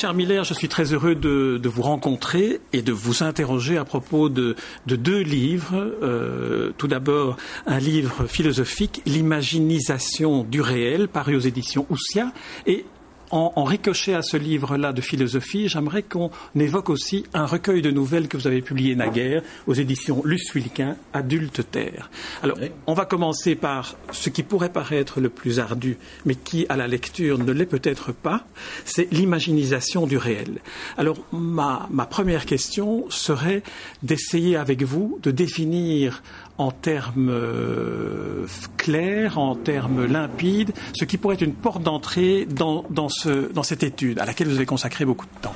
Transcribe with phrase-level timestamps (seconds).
[0.00, 4.30] Richard Miller, je suis très heureux de, vous rencontrer et de vous interroger à propos
[4.30, 4.56] de,
[4.86, 5.76] deux livres.
[6.02, 12.32] Euh, tout d'abord, un livre philosophique, L'imaginisation du réel, paru aux éditions Oussia,
[12.66, 12.86] et
[13.30, 18.28] en, ricochet à ce livre-là de philosophie, j'aimerais qu'on évoque aussi un recueil de nouvelles
[18.28, 22.10] que vous avez publié naguère aux éditions Luce Wilquin, Adulte Terre.
[22.42, 26.76] Alors, on va commencer par ce qui pourrait paraître le plus ardu, mais qui, à
[26.76, 28.44] la lecture, ne l'est peut-être pas,
[28.84, 30.58] c'est l'imaginisation du réel.
[30.96, 33.62] Alors, ma, ma première question serait
[34.02, 36.22] d'essayer avec vous de définir
[36.60, 38.46] en termes euh,
[38.76, 43.62] clairs, en termes limpides, ce qui pourrait être une porte d'entrée dans, dans, ce, dans
[43.62, 45.54] cette étude à laquelle vous avez consacré beaucoup de temps.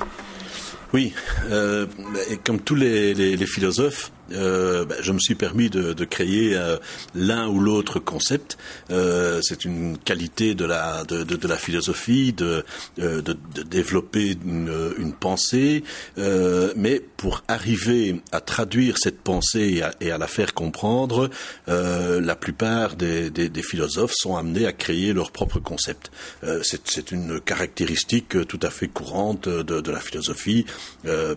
[0.95, 1.12] Oui,
[1.51, 1.87] euh,
[2.42, 6.77] comme tous les philosophes, euh, ben, je me suis permis de, de créer euh,
[7.14, 8.56] l'un ou l'autre concept.
[8.91, 12.64] Euh, c'est une qualité de la, de, de, de la philosophie, de,
[12.98, 15.84] euh, de, développer une, une pensée,
[16.19, 21.30] euh, mais pour arriver à traduire cette pensée et à, et à la faire comprendre,
[21.67, 26.11] la plupart des, des, des, philosophes sont amenés à créer leur propre concept.
[26.62, 30.67] c'est une caractéristique tout à fait courante de, de la philosophie.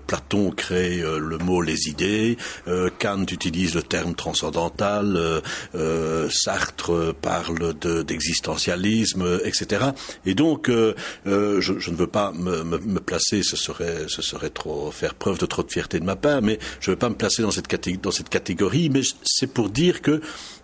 [0.08, 2.38] Platon crée le mot les idées.
[2.68, 5.42] Euh, Kant utilise le terme transcendantal, euh,
[5.76, 7.74] euh, Sartre parle
[8.06, 9.86] d'existentialisme, etc.
[10.26, 15.38] Et donc, je, ne veux pas me, placer, ce serait, ce serait trop faire preuve
[15.38, 17.52] de trop de fierté de ma part, mais je ne veux pas me placer dans
[17.52, 20.22] cette catégorie, mais c'est pour dire que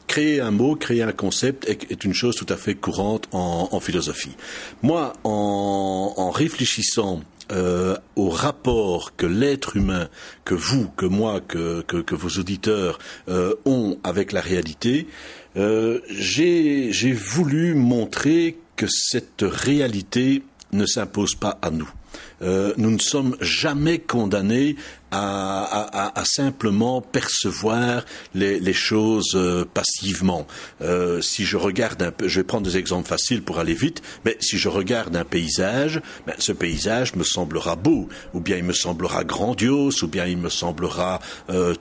[0.07, 4.35] créer un mot, créer un concept est, une chose tout à fait courante en, philosophie.
[4.81, 7.21] Moi, en réfléchissant
[7.53, 10.09] euh, au rapport que l'être humain,
[10.43, 12.99] que vous, que moi, que, que, vos auditeurs
[13.29, 15.07] euh, ont avec la réalité,
[15.55, 21.89] euh, j'ai voulu montrer que cette réalité ne s'impose pas à nous.
[22.41, 24.75] Euh, nous ne sommes jamais condamnés
[25.15, 28.03] à, simplement percevoir
[28.33, 30.47] les, choses euh, passivement.
[30.81, 34.35] Euh, si je regarde un je vais prendre des exemples faciles pour aller vite, mais
[34.39, 38.73] si je regarde un paysage, ben, ce paysage me semblera beau, ou bien il me
[38.73, 41.19] semblera grandiose, ou bien il me semblera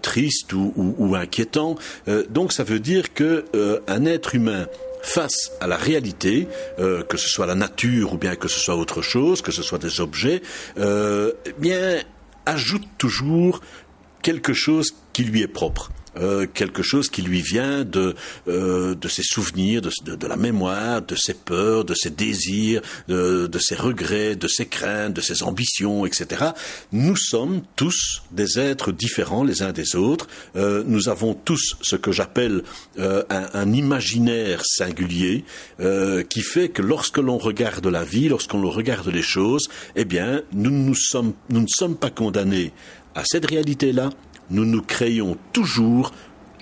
[0.03, 1.76] triste ou, ou inquiétant.
[2.28, 3.47] donc ça veut dire que
[3.88, 4.66] un être humain
[5.02, 6.48] face à la réalité,
[6.78, 9.62] euh, que ce soit la nature ou bien que ce soit autre chose, que ce
[9.62, 10.40] soit des objets,
[10.78, 12.00] euh, eh bien
[12.46, 13.60] ajoute toujours
[14.22, 15.90] quelque chose qui lui est propre.
[16.19, 18.15] Euh, quelque chose qui lui vient de,
[18.47, 23.47] euh, de ses souvenirs, de, de, la mémoire, de ses peurs, de ses désirs, de,
[23.47, 26.50] de, ses regrets, de ses craintes, de ses ambitions, etc.
[26.93, 30.27] Nous sommes tous des êtres différents les uns des autres.
[30.56, 32.62] Euh, nous avons tous ce que j'appelle
[32.99, 35.44] un, un, imaginaire singulier
[36.29, 40.71] qui fait que lorsque l'on regarde la vie, lorsqu'on regarde les choses, eh bien, nous,
[40.71, 42.73] nous, sommes, nous ne sommes pas condamnés
[43.15, 44.11] à cette réalité-là,
[44.50, 46.12] nous nous créons toujours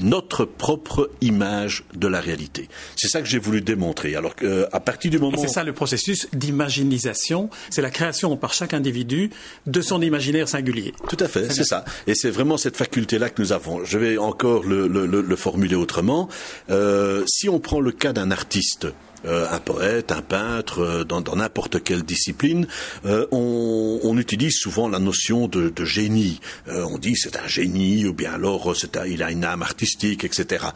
[0.03, 2.69] notre propre image de la réalité.
[2.97, 4.17] C'est ça que j'ai voulu démontrer.
[4.17, 8.75] Alors euh, partir du moment c'est ça le processus d'imaginisation, c'est la création par chaque
[8.75, 9.31] individu
[9.67, 10.95] de son imaginaire singulier.
[11.09, 11.85] Tout à fait, c'est ça.
[12.07, 13.85] Et c'est vraiment cette faculté-là que nous avons.
[13.85, 16.29] Je vais encore le, formuler autrement.
[16.71, 18.89] Euh, si on prend le cas d'un artiste,
[19.27, 22.67] euh, un poète, un peintre, euh, dans n'importe quelle discipline,
[23.05, 26.41] euh, on, on, utilise souvent la notion de, de génie.
[26.67, 30.67] on dit c'est un génie, ou bien alors c'est il a une âme artistique, etc.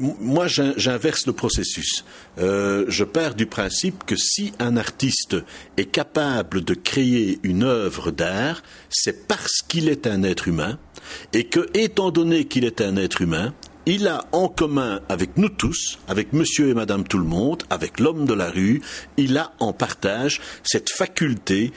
[0.00, 2.04] moi, j'inverse le processus.
[2.36, 5.36] je pars du principe que si un artiste
[5.76, 10.78] est capable de créer une œuvre d'art, c'est parce qu'il est un être humain,
[11.32, 13.52] et que, étant donné qu'il est un être humain,
[13.86, 18.00] il a en commun avec nous tous, avec monsieur et madame tout le monde, avec
[18.00, 18.80] l'homme de la rue,
[19.16, 21.72] il a en partage cette faculté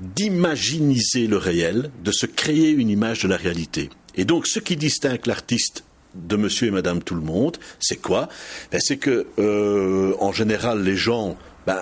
[0.00, 3.90] d'imaginiser le réel, de se créer une image de la réalité.
[4.16, 8.28] Et donc ce qui distingue l'artiste de monsieur et madame tout le monde, c'est quoi?
[8.70, 11.36] Ben, C'est que euh, en général les gens
[11.66, 11.80] ben,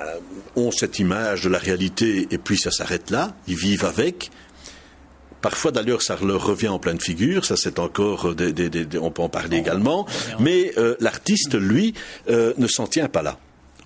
[0.57, 4.31] ont cette image de la réalité et puis ça s'arrête là, ils vivent avec,
[5.43, 7.45] Parfois, d'ailleurs, ça leur revient en pleine figure.
[7.45, 10.07] Ça, c'est encore, euh, des, on peut en parler également.
[10.39, 11.95] Mais euh, l'artiste, lui,
[12.29, 13.39] euh, ne s'en tient pas là.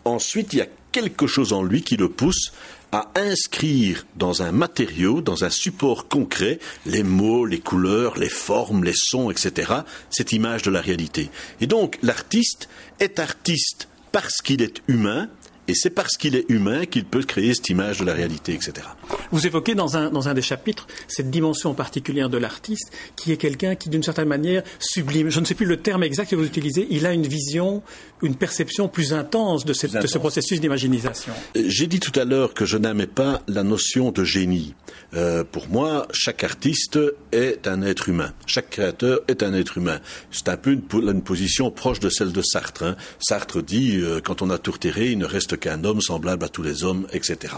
[0.05, 2.53] Ensuite, il y a quelque chose en lui qui le pousse
[2.93, 8.85] à inscrire dans un matériau, dans un support concret, les mots, les couleurs, les formes,
[8.85, 9.73] les sons, etc.,
[10.11, 11.31] cette image de la réalité.
[11.61, 12.69] Et donc, l'artiste
[13.01, 15.29] est artiste parce qu'il est humain
[15.69, 18.87] Et c'est parce qu'il est humain qu'il peut créer cette image de la réalité, etc.
[19.31, 23.37] Vous évoquez dans un, dans un des chapitres cette dimension particulière de l'artiste, qui est
[23.37, 25.31] quelqu'un qui, d'une certaine manière, sublime.
[25.31, 26.87] Je ne sais plus le terme exact que vous utilisez.
[26.91, 27.83] Il a une vision,
[28.23, 31.33] une perception plus intense de, cette, de ce processus d'imaginisation.
[31.57, 34.75] Euh, j'ai dit tout à l'heure que je n'aimais pas la notion de génie.
[35.15, 36.99] Euh, pour moi, chaque artiste
[37.33, 38.33] est un être humain.
[38.47, 40.01] Chaque créateur est un être humain.
[40.31, 42.83] C'est un peu une, une, position proche de celle de Sartre.
[42.83, 42.97] Hein.
[43.21, 46.49] Sartre dit, euh, quand on a tout retiré, il ne reste qu'un homme semblable à
[46.49, 47.55] tous les hommes, etc.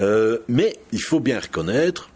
[0.00, 2.10] Euh, mais il faut bien reconnaître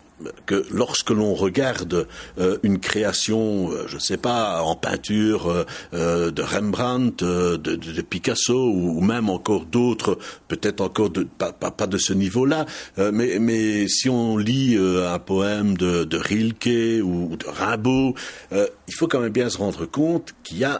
[0.47, 2.07] que lorsque l'on regarde
[2.39, 9.01] euh, une création, euh, je ne sais pas, en peinture de Rembrandt, de, Picasso ou,
[9.01, 12.67] même encore d'autres, peut-être encore pas, de ce niveau-là,
[12.99, 18.15] mais, si on lit un poème de, Rilke ou, de Rimbaud,
[18.53, 20.79] il faut quand même bien se rendre compte qu'il y a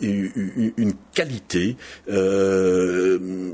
[0.00, 1.76] une qualité
[2.08, 3.52] euh,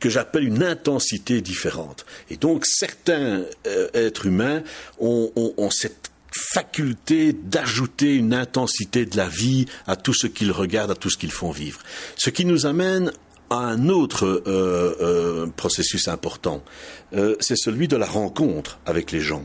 [0.00, 2.06] que j'appelle une intensité différente.
[2.30, 4.62] Et donc certains euh, êtres humains
[4.98, 5.30] ont,
[5.70, 6.10] cette
[6.52, 11.16] faculté d'ajouter une intensité de la vie à tout ce qu'ils regardent, à tout ce
[11.16, 11.80] qu'ils font vivre.
[12.16, 13.12] Ce qui nous amène
[13.48, 16.62] à un autre euh, processus important,
[17.40, 19.44] c'est celui de la rencontre avec les gens.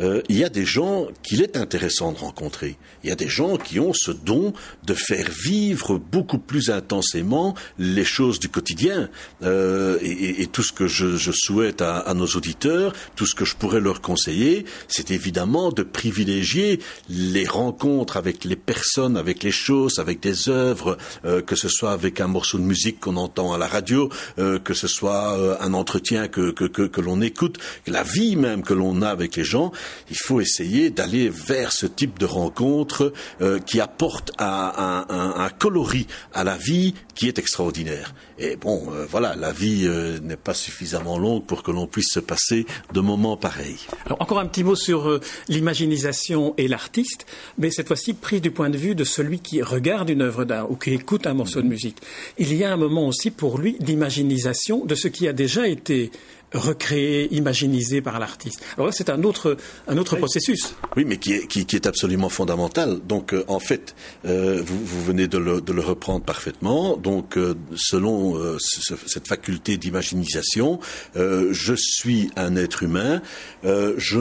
[0.00, 2.76] Euh, il y a des gens qu'il est intéressant de rencontrer.
[3.04, 4.52] Il y a des gens qui ont ce don
[4.86, 9.08] de faire vivre beaucoup plus intensément les choses du quotidien.
[9.42, 13.80] Euh, et, tout ce que je, souhaite à, nos auditeurs, tout ce que je pourrais
[13.80, 20.20] leur conseiller, c'est évidemment de privilégier les rencontres avec les personnes, avec les choses, avec
[20.20, 23.66] des œuvres, euh, que ce soit avec un morceau de musique qu'on entend à la
[23.66, 28.74] radio, que ce soit un entretien que, que, que l'on écoute, la vie même que
[28.74, 29.72] l'on a avec les gens,
[30.10, 36.06] il faut essayer d'aller vers ce type de rencontre euh, qui apporte un, un, coloris
[36.32, 38.14] à la vie qui est extraordinaire.
[38.38, 42.12] Et bon, euh, voilà, la vie euh, n'est pas suffisamment longue pour que l'on puisse
[42.12, 43.78] se passer de moments pareils.
[44.06, 47.26] Alors encore un petit mot sur l'imaginisation et l'artiste,
[47.58, 50.70] mais cette fois-ci pris du point de vue de celui qui regarde une œuvre d'art
[50.70, 51.98] ou qui écoute un morceau de musique.
[52.38, 56.10] Il y a un moment aussi pour lui d'imaginisation de ce qui a déjà été
[56.54, 58.62] recréé, imaginisé par l'artiste.
[58.76, 59.56] Alors là, c'est un autre,
[59.88, 60.74] un autre processus.
[60.96, 63.00] Oui, mais qui est, qui, qui est absolument fondamental.
[63.06, 63.94] Donc, euh, en fait,
[64.24, 66.96] euh, vous, vous, venez de le, de le, reprendre parfaitement.
[66.96, 70.80] Donc, euh, selon euh, cette faculté d'imaginisation,
[71.14, 73.22] je suis un être humain.
[73.64, 74.18] je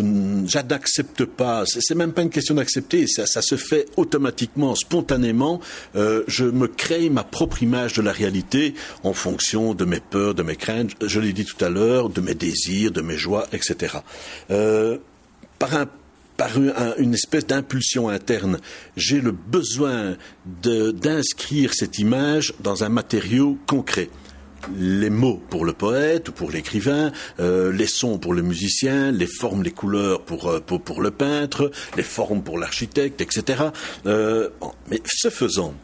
[0.00, 1.64] n'accepte pas.
[1.66, 3.06] C'est même pas une question d'accepter.
[3.06, 5.60] Ça, ça, se fait automatiquement, spontanément.
[5.94, 10.42] je me crée ma propre image de la réalité en fonction de mes peurs, de
[10.42, 10.92] mes craintes.
[11.02, 13.96] Je l'ai dit tout à l'heure, de mes désirs, de mes joies, etc.
[14.50, 14.98] Euh,
[15.58, 15.70] par
[16.36, 16.50] par
[16.98, 18.58] une espèce d'impulsion interne,
[18.96, 24.10] j'ai le besoin d'inscrire cette image dans un matériau concret
[24.76, 29.26] les mots pour le poète ou pour l'écrivain, euh, les sons pour le musicien, les
[29.26, 33.64] formes, les couleurs pour, euh, pour, le peintre, les formes pour l'architecte, etc.
[34.04, 35.74] mais ce faisant,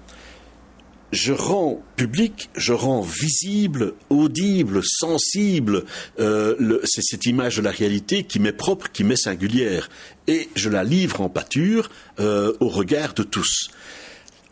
[1.12, 5.84] je rends public, je rends visible, audible, sensible
[6.18, 9.88] euh, cette image de la réalité qui m'est propre, qui m'est singulière,
[10.26, 11.90] et je la livre en pâture
[12.20, 13.70] euh, au regard de tous.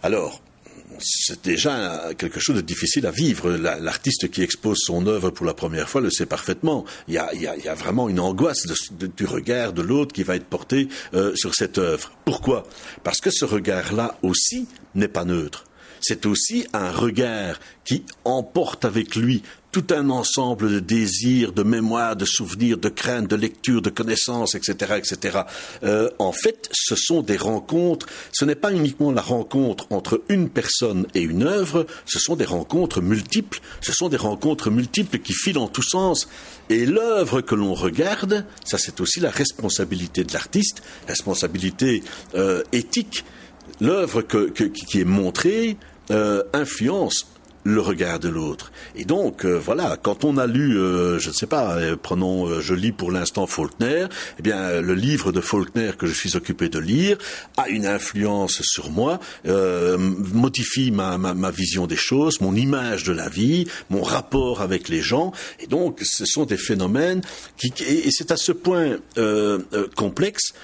[0.03, 0.43] Alors,
[1.01, 3.51] c'est déjà quelque chose de difficile à vivre.
[3.51, 6.85] L'artiste qui expose son œuvre pour la première fois le sait parfaitement.
[7.07, 8.67] Il y a, vraiment une angoisse
[9.17, 12.11] du regard de l'autre qui va être porté euh, sur cette œuvre.
[12.25, 12.67] Pourquoi?
[13.05, 15.68] Parce que ce regard-là aussi n'est pas neutre
[16.01, 22.17] c'est aussi un regard qui emporte avec lui tout un ensemble de désirs, de mémoires,
[22.17, 25.41] de souvenirs, de craintes, de lectures, de connaissances, etc., etc.
[25.85, 28.07] Euh, en fait, ce sont des rencontres.
[28.33, 31.87] Ce n'est pas uniquement la rencontre entre une personne et une œuvre.
[32.07, 33.61] Ce sont des rencontres multiples.
[33.83, 36.29] Ce sont des rencontres multiples qui filent en tous sens.
[36.71, 42.03] Et l'œuvre que l'on regarde, ça c'est aussi la responsabilité de l'artiste, responsabilité
[42.35, 43.25] euh, éthique
[43.81, 45.77] l'œuvre qui est montrée
[46.11, 47.27] euh, influence
[47.65, 48.73] le regard de l'autre.
[48.97, 52.73] Et donc, euh, voilà, quand on a lu, euh, je ne sais pas, prenons, je
[52.73, 54.07] lis pour l'instant Faulkner,
[54.39, 57.19] eh bien, le livre de Faulkner que je suis occupé de lire
[57.59, 63.29] a une influence sur moi, modifie ma, ma, vision des choses, mon image de la
[63.29, 65.33] vie, mon rapport avec les gens.
[65.61, 67.21] Et donc, ce sont des phénomènes
[67.59, 68.97] qui, et c'est à ce point
[69.95, 70.55] complexe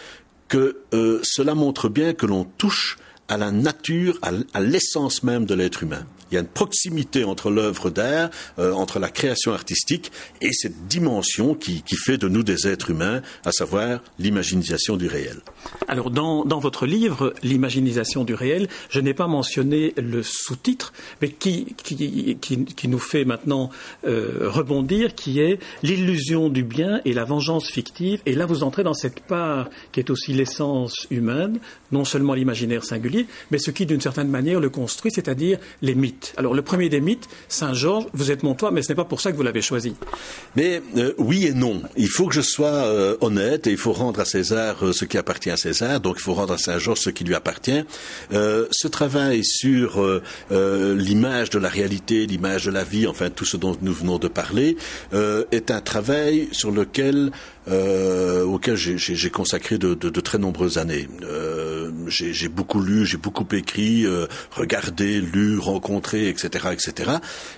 [0.49, 0.78] que
[1.23, 2.97] cela montre bien que l'on touche
[3.28, 6.04] à la nature, à l'essence même de l'être humain.
[6.30, 10.86] Il y a une proximité entre l'œuvre d'art, euh, entre la création artistique et cette
[10.86, 15.40] dimension qui, fait de nous des êtres humains, à savoir l'imaginisation du réel.
[15.88, 21.74] Alors dans, votre livre, l'imaginisation du réel, je n'ai pas mentionné le sous-titre, mais qui,
[21.82, 23.70] qui, qui, qui, nous fait maintenant
[24.06, 28.20] euh, rebondir, qui est l'illusion du bien et la vengeance fictive.
[28.26, 31.58] Et là, vous entrez dans cette part qui est aussi l'essence humaine,
[31.92, 36.13] non seulement l'imaginaire singulier, mais ce qui, d'une certaine manière, le construit, c'est-à-dire les mythes.
[36.37, 39.21] Alors, le premier des mythes, Saint-Georges, vous êtes mon toit, mais ce n'est pas pour
[39.21, 39.94] ça que vous l'avez choisi.
[40.56, 41.83] Mais euh, oui et non.
[41.97, 45.04] Il faut que je sois euh, honnête et il faut rendre à César euh, ce
[45.04, 46.00] qui appartient à César.
[46.00, 47.85] Donc, il faut rendre à Saint-Georges ce qui lui appartient.
[48.30, 50.02] ce travail sur
[50.50, 54.28] l'image de la réalité, l'image de la vie, enfin tout ce dont nous venons de
[54.28, 54.76] parler,
[55.12, 57.30] est un travail sur lequel
[57.68, 61.09] auquel j'ai consacré de, très nombreuses années.
[62.08, 67.11] J'ai beaucoup lu, j'ai beaucoup écrit, euh, regardé, lu, rencontré, etc., etc.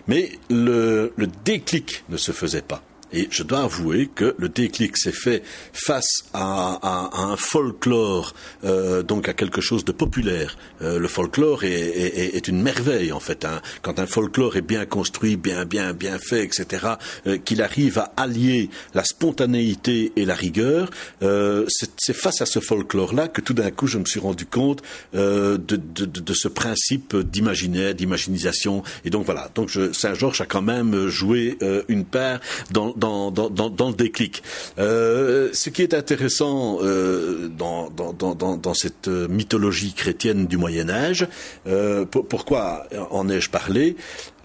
[0.07, 2.83] Mais le, le déclic ne se faisait pas.
[3.13, 8.35] Et je dois avouer que le déclic s'est fait face à, à, à un folklore,
[8.65, 10.57] euh, donc à quelque chose de populaire.
[10.83, 13.45] Euh, le folklore est, est, est, une merveille en fait.
[13.45, 13.61] Hein.
[13.83, 16.87] Quand un folklore est bien construit, bien bien bien fait, etc.,
[17.27, 20.91] euh, qu'il arrive à allier la spontanéité et la rigueur,
[21.23, 24.83] euh, c'est face à ce folklore-là que tout d'un coup je me suis rendu compte
[25.15, 28.83] euh, de, de, de, ce principe d'imaginaire, d'imaginisation.
[29.05, 29.51] Et donc voilà.
[29.55, 34.43] Donc Saint-Georges a quand même joué euh, une part dans dans, le déclic.
[34.79, 41.29] Euh, ce qui est intéressant euh, dans, cette mythologie chrétienne du Moyen Âge,
[41.67, 43.97] euh, pourquoi en ai-je parlé?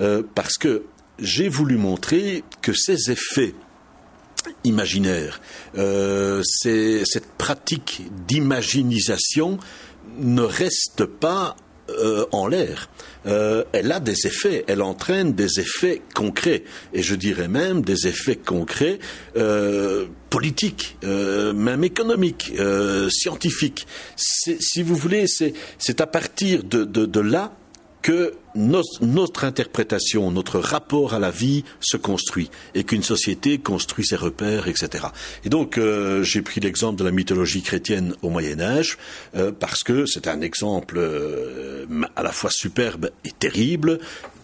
[0.02, 0.84] Euh, Parce que
[1.20, 3.54] j'ai voulu montrer que ces effets
[4.64, 5.40] imaginaires,
[5.78, 9.60] euh, cette pratique d'imaginisation
[10.18, 11.56] ne reste pas
[11.90, 12.90] euh, en l'air.
[13.28, 16.64] Euh, elle a des effets, elle entraîne des effets concrets,
[16.94, 19.00] et je dirais même des effets concrets
[19.38, 23.86] euh, politiques, euh, même économiques, euh, scientifiques.
[24.16, 27.54] Si vous voulez, c'est à partir de, de, de là
[28.02, 34.16] que notre interprétation, notre rapport à la vie se construit et qu'une société construit ses
[34.16, 35.06] repères, etc.
[35.46, 38.98] Et donc, euh, j'ai pris l'exemple de la mythologie chrétienne au Moyen Âge
[39.36, 44.00] euh, parce que c'est un exemple euh, à la fois superbe et terrible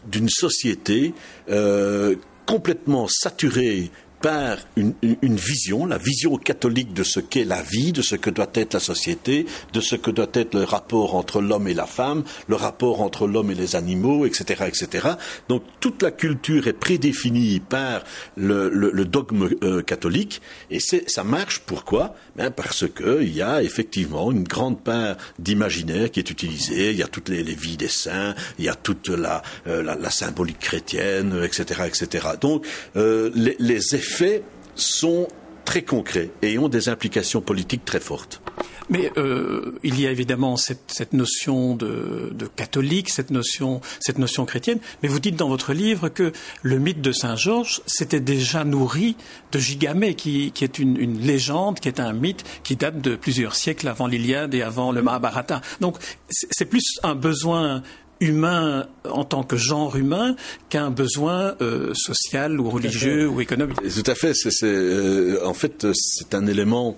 [0.10, 1.14] d'une société
[1.50, 7.92] euh, complètement saturée par une, une, vision, la vision catholique de ce qu'est la vie,
[7.92, 11.42] de ce que doit être la société, de ce que doit être le rapport entre
[11.42, 15.10] l'homme et la femme, le rapport entre l'homme et les animaux, etc., etc.
[15.50, 18.04] Donc toute la culture est prédéfinie par
[18.36, 21.62] le, le, le dogme euh, catholique, et ça marche.
[21.66, 22.16] Pourquoi?
[22.36, 26.92] Ben Parce que il y a effectivement une grande part d'imaginaire qui est utilisée.
[26.92, 29.84] Il y a toutes les, les vies des saints, il y a toute la, euh,
[29.84, 32.28] la, la symbolique chrétienne, etc., etc.
[32.42, 34.44] Donc euh, les, les effets faits
[34.76, 35.28] sont
[35.66, 38.42] très concrets et ont des implications politiques très fortes.
[38.90, 44.80] Mais euh, il y a évidemment cette, notion de, catholique, cette notion, cette notion chrétienne.
[45.04, 49.18] Mais vous dites dans votre livre que le mythe de Saint Georges s'était déjà nourri
[49.52, 53.90] de Gigamée, qui, est une, légende, qui est un mythe qui date de plusieurs siècles
[53.90, 55.62] avant l'Iliade et avant le Mahabharata.
[55.82, 55.98] Donc
[56.30, 57.84] c'est plus un besoin
[58.20, 60.36] humain en tant que genre humain
[60.70, 63.78] qu'un besoin euh, social ou religieux ou économique.
[63.78, 64.34] Tout à fait.
[64.34, 66.96] C'est, euh, en fait, c'est un élément.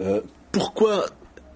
[0.00, 0.20] Euh,
[0.52, 1.06] pourquoi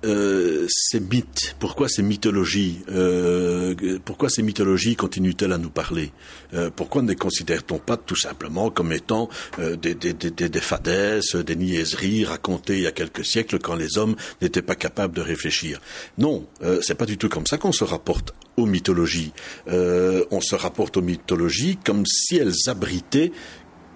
[0.04, 6.12] euh, ces mythes, pourquoi ces mythologies, euh, pourquoi ces mythologies continuent-elles à nous parler?
[6.54, 9.28] Euh, Pourquoi ne les considère-t-on pas tout simplement comme étant
[9.59, 13.75] euh, des, des, des, des, fadesses, des niaiseries racontées il y a quelques siècles quand
[13.75, 15.80] les hommes n'étaient pas capables de réfléchir?
[16.19, 19.33] Non, euh, c'est pas du tout comme ça qu'on se rapporte aux mythologies.
[19.66, 23.33] On se rapporte aux mythologies comme si elles abritaient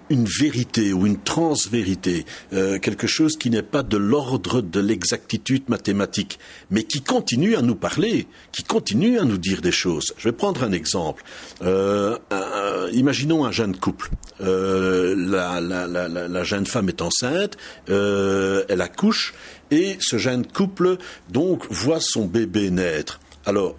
[0.09, 5.69] une vérité ou une transvérité, euh, quelque chose qui n'est pas de l'ordre de l'exactitude
[5.69, 10.13] mathématique, mais qui continue à nous parler, qui continue à nous dire des choses.
[10.17, 11.23] Je vais prendre un exemple.
[11.63, 14.09] Euh, un, imaginons un jeune couple.
[14.41, 17.57] Euh, la, la, la, la, jeune femme est enceinte,
[17.89, 19.33] euh, elle accouche,
[19.71, 20.97] et ce jeune couple
[21.29, 23.19] donc voit son bébé naître.
[23.45, 23.75] Alors,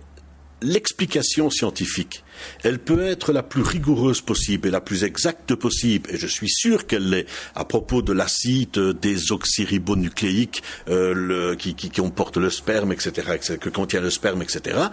[0.62, 2.24] l'explication scientifique,
[2.62, 6.48] elle peut être la plus rigoureuse possible et la plus exacte possible, et je suis
[6.48, 12.92] sûr qu'elle l'est, à propos de l'acide désoxyribonucléique euh, le, qui, qui, comporte le sperme,
[12.92, 14.88] etc., que contient le sperme, etc.,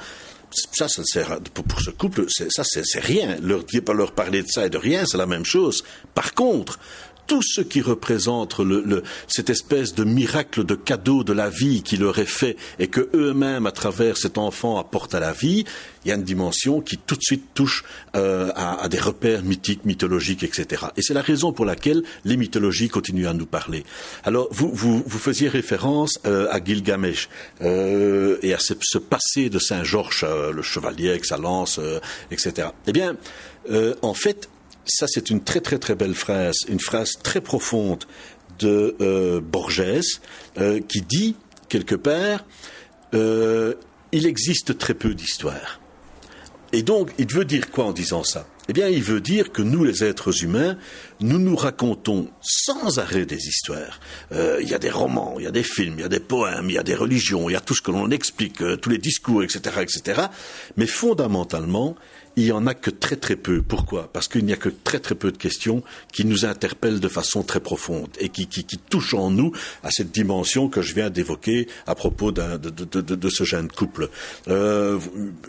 [0.73, 3.37] ça, ça sert pour, pour ce couple, ça, c'est rien.
[3.41, 5.83] Leur, pas leur parler de ça et de rien, c'est la même chose.
[6.13, 6.79] Par contre,
[7.27, 11.97] tout ce qui représente le, cette espèce de miracle de cadeau de la vie qui
[11.97, 15.65] leur est fait et que eux-mêmes, à travers cet enfant, apportent à la vie,
[16.05, 17.83] il y a une dimension qui tout de suite touche
[18.15, 20.85] euh, à, des repères mythiques, mythologiques, etc.
[20.97, 23.83] Et c'est la raison pour laquelle les mythologies continuent à nous parler.
[24.23, 27.29] Alors, vous, vous, vous faisiez référence euh, à Gilgamesh
[27.61, 31.79] euh, et à ce, ce, passé de Saint Georges, le chevalier avec sa lance,
[32.31, 32.69] etc.
[32.87, 33.15] Eh bien,
[34.01, 34.49] en fait,
[34.85, 38.05] ça, c'est une très très très belle phrase, une phrase très profonde
[38.59, 40.19] de euh, Borges
[40.57, 41.35] euh, qui dit
[41.69, 42.45] quelque part
[43.13, 43.73] euh,
[44.11, 45.79] il existe très peu d'histoires.
[46.71, 48.47] Et donc, il veut dire quoi en disant ça?
[48.69, 50.77] Eh bien, il veut dire que nous, les êtres humains,
[51.19, 53.99] nous nous racontons sans arrêt des histoires.
[54.31, 56.69] Il y a des romans, il y a des films, il y a des poèmes,
[56.69, 58.97] il y a des religions, il y a tout ce que l'on explique, tous les
[58.97, 60.21] discours, etc., etc.
[60.77, 61.95] Mais fondamentalement,
[62.35, 63.61] il y en a que très très peu.
[63.61, 64.11] Pourquoi?
[64.11, 67.43] Parce qu'il n'y a que très très peu de questions qui nous interpellent de façon
[67.43, 69.51] très profonde et qui, qui, qui touchent en nous
[69.83, 73.67] à cette dimension que je viens d'évoquer à propos de, de, de, de, ce jeune
[73.67, 74.09] couple.
[74.47, 74.99] Euh,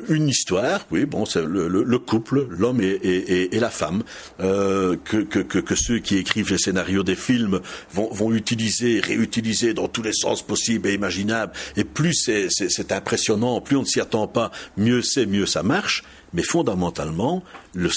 [0.09, 4.03] une histoire, oui, bon, c'est le, le, le, couple, l'homme et, et, et, la femme,
[4.41, 7.61] euh, que, que, que, ceux qui écrivent les scénarios des films
[7.93, 11.53] vont, vont utiliser, réutiliser dans tous les sens possibles et imaginables.
[11.77, 12.15] Et plus
[12.49, 16.05] c'est impressionnant, plus on ne s'y attend pas, mieux c'est, mieux ça marche.
[16.35, 17.43] Mais fondamentalement,
[17.75, 17.89] les,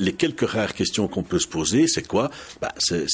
[0.00, 2.30] les quelques rares questions qu'on peut se poser, c'est quoi?
[2.62, 3.06] Bah, euh,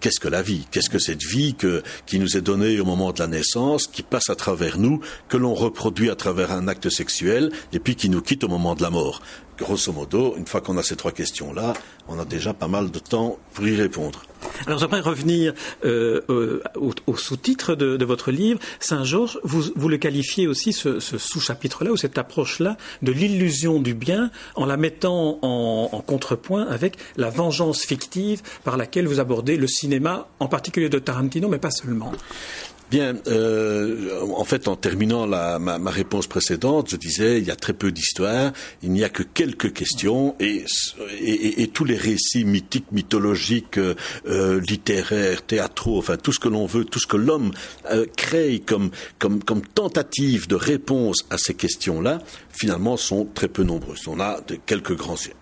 [0.00, 0.66] Qu'est-ce que la vie?
[0.70, 4.02] Qu'est-ce que cette vie que, qui nous est donnée au moment de la naissance, qui
[4.02, 8.08] passe à travers nous, que l'on reproduit à travers un acte sexuel, et puis qui
[8.08, 9.22] nous quitte au moment de la mort?
[9.60, 11.74] Grosso modo, une fois qu'on a ces trois questions-là,
[12.08, 14.22] on a déjà pas mal de temps pour y répondre.
[14.66, 15.52] Alors j'aimerais revenir
[15.84, 16.62] euh, euh,
[17.06, 18.58] au, sous-titre de, votre livre.
[18.80, 24.66] Saint-Georges, vous, le qualifiez aussi, ce, sous-chapitre-là, ou cette approche-là, de l'illusion du bien, en
[24.66, 30.48] la mettant en, contrepoint avec la vengeance fictive par laquelle vous abordez le cinéma, en
[30.48, 32.12] particulier de Tarantino, mais pas seulement.
[32.90, 37.52] Bien, euh, en fait, en terminant la, ma, ma, réponse précédente, je disais il y
[37.52, 40.64] a très peu d'histoires, il n'y a que quelques questions et,
[41.20, 43.94] et, et, tous les récits mythiques, mythologiques, euh,
[44.26, 47.52] euh littéraires, théâtraux, enfin tout ce que l'on veut, tout ce que l'homme
[47.92, 52.18] euh, crée comme, comme, comme tentative de réponse à ces questions-là,
[52.50, 54.08] finalement, sont très peu nombreuses.
[54.08, 55.34] On a quelques grands yeux.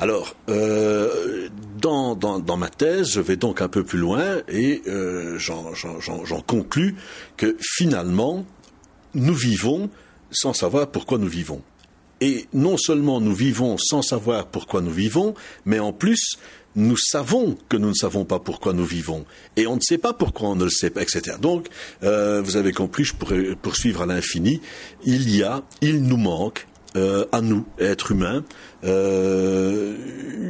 [0.00, 2.16] Alors, euh, dans,
[2.56, 6.96] ma thèse, je vais donc un peu plus loin et euh, j'en conclus
[7.36, 8.46] que finalement,
[9.14, 9.90] nous vivons
[10.30, 11.60] sans savoir pourquoi nous vivons.
[12.22, 15.34] Et non seulement nous vivons sans savoir pourquoi nous vivons,
[15.66, 16.36] mais en plus,
[16.76, 19.26] nous savons que nous ne savons pas pourquoi nous vivons.
[19.56, 21.36] Et on ne sait pas pourquoi on ne le sait pas, etc.
[21.40, 21.68] Donc,
[22.04, 24.62] euh, vous avez compris, je pourrais poursuivre à l'infini.
[25.04, 28.44] Il y a, il nous manque euh, à nous, êtres humains,
[28.84, 29.94] euh,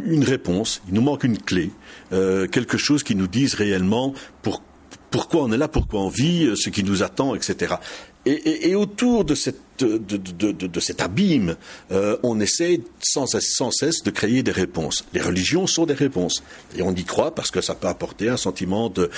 [0.07, 0.83] une réponse.
[0.89, 1.71] Il nous manque une clé,
[2.13, 4.63] euh, quelque chose qui nous dise réellement pour,
[5.11, 7.75] pourquoi on est là, pourquoi on vit, ce qui nous attend, etc.
[8.25, 11.57] Et, et, et autour de, cette, de, cet abîme,
[11.93, 15.05] euh, on essaie sans, cesse de créer des réponses.
[15.13, 16.43] Les religions sont des réponses.
[16.77, 19.11] Et on y croit parce que ça peut apporter un sentiment de,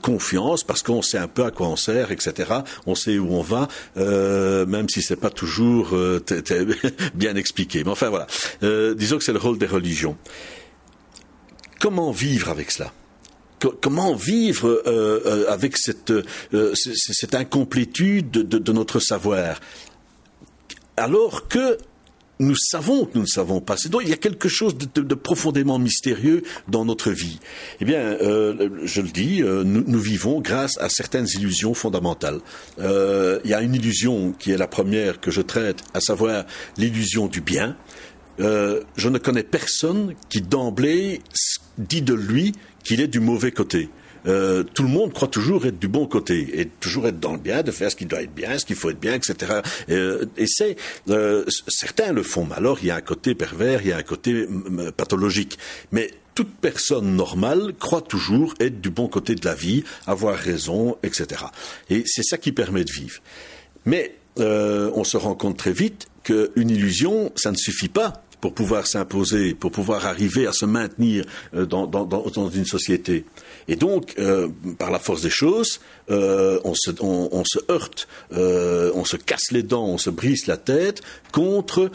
[0.00, 2.52] confiance, parce qu'on sait un peu à quoi on sert, etc.
[2.86, 6.20] On sait où on va, euh, même si c'est pas toujours euh,
[7.14, 7.84] bien expliqué.
[7.84, 8.26] Mais enfin voilà.
[8.94, 10.16] Disons que c'est le rôle des religions.
[11.80, 12.92] Comment vivre avec cela?
[13.68, 19.60] Comment vivre euh, euh, avec cette, euh, cette incomplétude de, notre savoir?
[20.96, 21.78] Alors que
[22.40, 23.76] nous savons que nous ne savons pas.
[23.88, 27.38] Donc il y a quelque chose de, profondément mystérieux dans notre vie.
[27.80, 32.40] Eh bien, je le dis, nous, vivons grâce à certaines illusions fondamentales.
[32.78, 36.44] il y a une illusion qui est la première que je traite, à savoir
[36.76, 37.76] l'illusion du bien.
[38.38, 41.20] je ne connais personne qui d'emblée
[41.78, 43.88] dit de lui qu'il est du mauvais côté.
[44.26, 47.38] Euh, tout le monde croit toujours être du bon côté et toujours être dans le
[47.38, 49.60] bien, de faire ce qui doit être bien, ce qu'il faut être bien, etc.
[49.90, 50.76] Euh, et c'est
[51.10, 52.46] euh, certains le font.
[52.48, 54.46] Mais alors il y a un côté pervers, il y a un côté
[54.96, 55.58] pathologique.
[55.92, 60.96] Mais toute personne normale croit toujours être du bon côté de la vie, avoir raison,
[61.02, 61.44] etc.
[61.90, 63.20] Et c'est ça qui permet de vivre.
[63.84, 68.86] Mais on se rend compte très vite qu'une illusion, ça ne suffit pas pour pouvoir
[68.86, 73.24] s'imposer, pour pouvoir arriver à se maintenir euh, dans, une société.
[73.68, 75.80] Et donc, euh, par la force des choses,
[76.10, 76.90] euh, on, se,
[77.70, 81.00] heurte, on se casse les dents, on se brise la tête
[81.32, 81.90] contre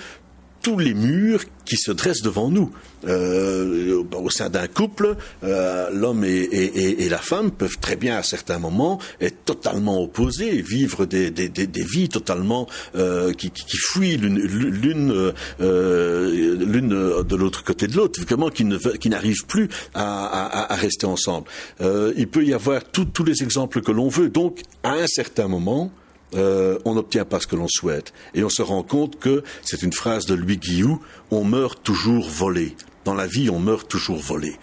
[0.61, 2.71] tous les murs qui se dressent devant nous.
[3.07, 8.17] Euh, au sein d'un couple, euh, l'homme et, et, et, la femme peuvent très bien
[8.17, 13.51] à certains moments être totalement opposés, vivre des, des, des, des vies totalement euh, qui,
[13.51, 16.89] qui, fuient l'une euh, l'une
[17.23, 18.65] de l'autre côté de l'autre, vraiment qui
[18.99, 21.47] qui n'arrivent plus à, à, à, rester ensemble.
[21.79, 24.29] Euh, il peut y avoir tous les exemples que l'on veut.
[24.29, 25.91] Donc, à un certain moment,
[26.35, 28.13] euh, on n'obtient pas ce que l'on souhaite.
[28.33, 32.29] Et on se rend compte que, c'est une phrase de Louis Guillou, on meurt toujours
[32.29, 32.75] volé.
[33.05, 34.55] Dans la vie, on meurt toujours volé.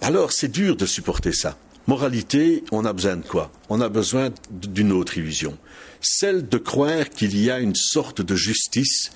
[0.00, 1.58] Alors, c'est dur de supporter ça.
[1.86, 3.50] Moralité, on a besoin de quoi?
[3.68, 5.58] On a besoin d'une autre illusion.
[6.00, 9.10] Celle de croire qu'il y a une sorte de justice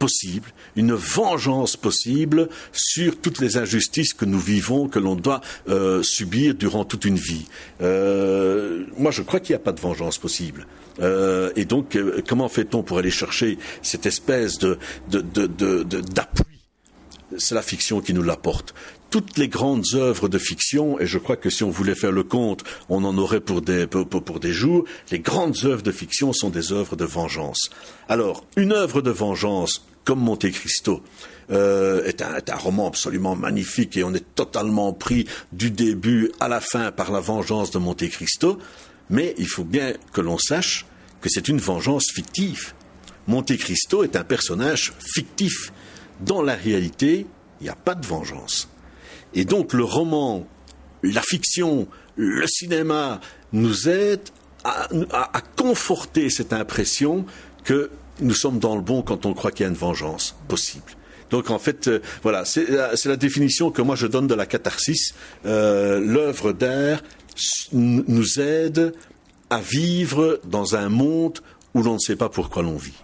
[0.00, 6.02] possible, une vengeance possible sur toutes les injustices que nous vivons, que l'on doit euh,
[6.02, 7.46] subir durant toute une vie.
[7.82, 10.66] Euh, moi, je crois qu'il n'y a pas de vengeance possible.
[11.00, 16.44] Euh, et donc, comment fait-on pour aller chercher cette espèce de, d'appui?
[17.38, 18.74] C'est la fiction qui nous l'apporte
[19.10, 22.22] toutes les grandes œuvres de fiction, et je crois que si on voulait faire le
[22.22, 26.48] compte, on en aurait pour des, pour des jours, les grandes œuvres de fiction sont
[26.48, 27.70] des œuvres de vengeance.
[28.08, 31.02] Alors, une œuvre de vengeance comme Monte Cristo.
[31.50, 36.60] Euh, est, un, roman absolument magnifique et on est totalement pris du début à la
[36.60, 38.58] fin par la vengeance de Monte Cristo.
[39.08, 40.86] Mais il faut bien que l'on sache
[41.20, 42.72] que c'est une vengeance fictive.
[43.26, 45.72] Monte Cristo est un personnage fictif.
[46.20, 47.26] Dans la réalité,
[47.60, 48.68] il n'y a pas de vengeance.
[49.34, 50.46] Et donc le roman,
[51.02, 53.20] la fiction, le cinéma
[53.52, 54.28] nous aident
[54.62, 57.24] à conforter cette impression
[57.64, 60.92] que nous sommes dans le bon quand on croit qu'il y a une vengeance possible.
[61.30, 65.14] Donc en fait, euh, voilà, c'est la, définition que moi je donne de la catharsis.
[65.46, 67.02] Euh, L'œuvre d'art
[67.72, 68.92] nous aide
[69.48, 71.38] à vivre dans un monde
[71.74, 72.94] où l'on ne sait pas pourquoi l'on vit.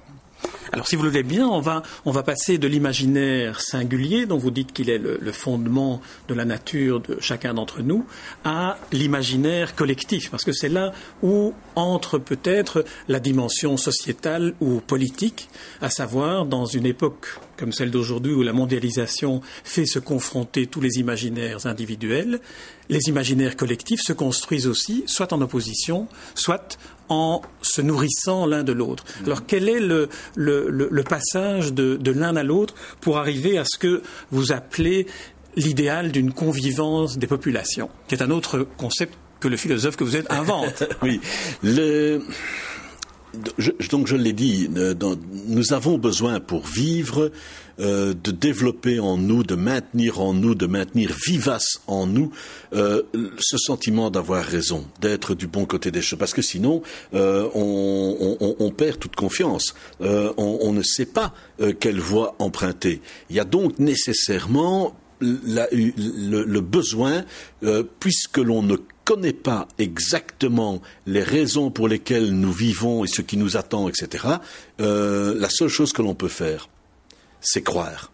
[0.76, 4.36] Alors, si vous le voulez bien, on va, on va passer de l'imaginaire singulier, dont
[4.36, 8.04] vous dites qu'il est le, le, fondement de la nature de chacun d'entre nous,
[8.44, 15.48] à l'imaginaire collectif, parce que c'est là où entre peut-être la dimension sociétale ou politique,
[15.80, 20.80] à savoir dans une époque comme celle d'aujourd'hui où la mondialisation fait se confronter tous
[20.80, 22.40] les imaginaires individuels,
[22.88, 28.72] les imaginaires collectifs se construisent aussi, soit en opposition, soit en se nourrissant l'un de
[28.72, 29.04] l'autre.
[29.24, 33.64] Alors quel est le, le, le passage de, de l'un à l'autre pour arriver à
[33.64, 35.06] ce que vous appelez
[35.56, 40.16] l'idéal d'une convivence des populations, qui est un autre concept que le philosophe que vous
[40.16, 40.84] êtes invente.
[41.02, 41.20] oui.
[41.62, 42.22] Le...
[43.58, 44.94] Je, donc je l'ai dit, euh,
[45.46, 47.30] nous avons besoin pour vivre
[47.80, 52.30] euh, de développer en nous, de maintenir en nous, de maintenir vivace en nous
[52.74, 53.02] euh,
[53.38, 56.18] ce sentiment d'avoir raison, d'être du bon côté des choses.
[56.18, 56.82] Parce que sinon,
[57.14, 59.74] euh, on, on, on, perd toute confiance.
[60.00, 63.00] Euh, on, on, ne sait pas euh, quelle voie emprunter.
[63.30, 67.24] Il y a donc nécessairement la, le, le, besoin,
[68.00, 73.36] puisque l'on ne connaît pas exactement les raisons pour lesquelles nous vivons et ce qui
[73.38, 74.24] nous attend, etc.,
[74.80, 76.68] euh, la seule chose que l'on peut faire,
[77.46, 78.10] c'est croire.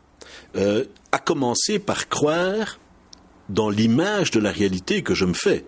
[0.57, 2.79] Euh, à commencer par croire
[3.49, 5.65] dans l'image de la réalité que je me fais.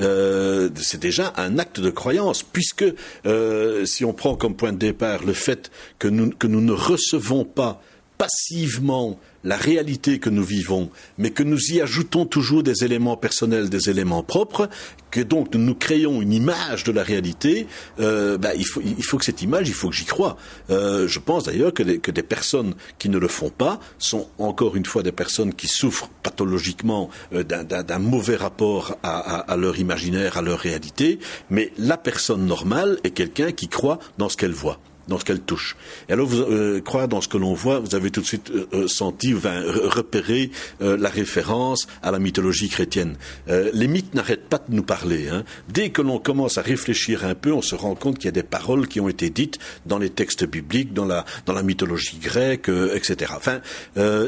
[0.00, 2.84] Euh, c'est déjà un acte de croyance, puisque
[3.26, 6.72] euh, si on prend comme point de départ le fait que nous, que nous ne
[6.72, 7.80] recevons pas
[8.24, 13.68] passivement la réalité que nous vivons, mais que nous y ajoutons toujours des éléments personnels,
[13.68, 14.70] des éléments propres,
[15.10, 17.66] que donc nous créons une image de la réalité,
[18.00, 20.38] euh, ben, il, faut, il faut que cette image, il faut que j'y croie.
[20.70, 24.74] Euh, je pense d'ailleurs que, que, des personnes qui ne le font pas sont encore
[24.74, 30.42] une fois des personnes qui souffrent pathologiquement euh, d'un mauvais rapport à leur imaginaire, à
[30.42, 31.18] leur réalité,
[31.50, 35.40] mais la personne normale est quelqu'un qui croit dans ce qu'elle voit dans ce qu'elle
[35.40, 35.76] touche.
[36.08, 38.50] Et alors, vous euh, croire dans ce que l'on voit, vous avez tout de suite
[38.50, 40.50] euh, euh senti, enfin, repéré
[40.82, 43.16] euh, la référence à la mythologie chrétienne.
[43.48, 45.28] Euh, les mythes n'arrêtent pas de nous parler.
[45.28, 45.44] Hein.
[45.68, 48.32] Dès que l'on commence à réfléchir un peu, on se rend compte qu'il y a
[48.32, 52.18] des paroles qui ont été dites dans les textes bibliques, dans la, dans la mythologie
[52.18, 53.32] grecque, etc.
[53.36, 53.60] Enfin,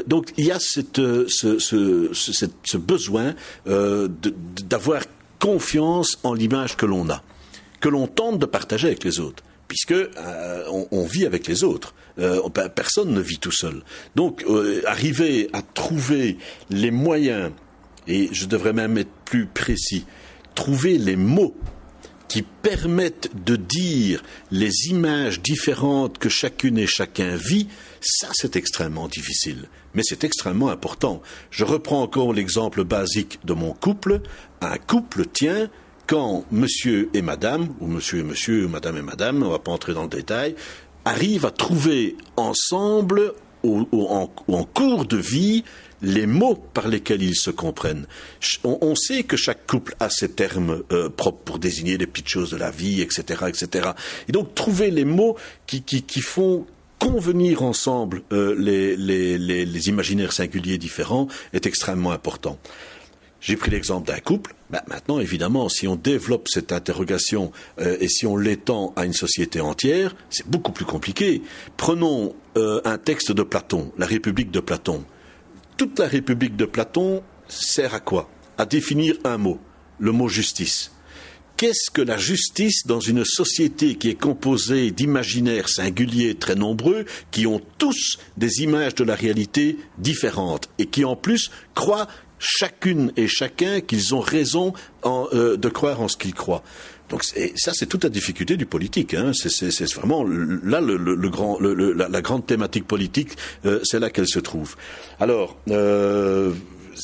[0.07, 3.35] donc il y a cette, ce, ce, ce, ce besoin
[3.65, 5.03] d'avoir
[5.39, 7.23] confiance en l'image que l'on a,
[7.79, 11.93] que l'on tente de partager avec les autres puisque euh, on, vit avec les autres.
[12.19, 12.41] Euh,
[12.73, 13.83] personne ne vit tout seul.
[14.15, 16.37] Donc, euh, arriver à trouver
[16.69, 17.51] les moyens,
[18.07, 20.05] et je devrais même être plus précis,
[20.55, 21.55] trouver les mots
[22.27, 27.67] qui permettent de dire les images différentes que chacune et chacun vit,
[28.01, 31.21] ça c'est extrêmement difficile, mais c'est extrêmement important.
[31.51, 34.21] Je reprends encore l'exemple basique de mon couple.
[34.61, 35.69] Un couple tient
[36.07, 39.59] quand monsieur et madame, ou monsieur et monsieur, ou madame et madame, on ne va
[39.59, 40.55] pas entrer dans le détail,
[41.05, 45.63] arrivent à trouver ensemble en, cours de vie
[46.01, 48.05] les mots par lesquels ils se comprennent.
[48.63, 52.51] On, sait que chaque couple a ses termes euh, propres pour désigner les petites choses
[52.51, 53.89] de la vie, etc., etc.
[54.29, 56.65] Et donc trouver les mots qui, font
[56.99, 62.57] convenir ensemble euh, les, imaginaires singuliers différents est extrêmement important.
[63.39, 64.55] J'ai pris l'exemple d'un couple.
[64.69, 69.13] Ben, maintenant, évidemment, si on développe cette interrogation euh, et si on l'étend à une
[69.13, 71.41] société entière, c'est beaucoup plus compliqué.
[71.77, 75.05] Prenons euh, un texte de Platon, la République de Platon.
[75.77, 78.29] Toute la République de Platon sert à quoi?
[78.57, 79.59] À définir un mot,
[79.99, 80.91] le mot justice.
[81.57, 87.47] Qu'est-ce que la justice dans une société qui est composée d'imaginaires singuliers très nombreux, qui
[87.47, 92.07] ont tous des images de la réalité différentes et qui en plus croient
[92.39, 94.73] chacune et chacun qu'ils ont raison
[95.05, 96.63] euh, de croire en ce qu'ils croient.
[97.09, 99.13] Donc ça, c'est toute la difficulté du politique.
[99.13, 99.31] Hein.
[99.33, 103.29] C'est vraiment là la, grande thématique politique,
[103.65, 104.75] euh, c'est là qu'elle se trouve.
[105.19, 106.51] Alors, euh,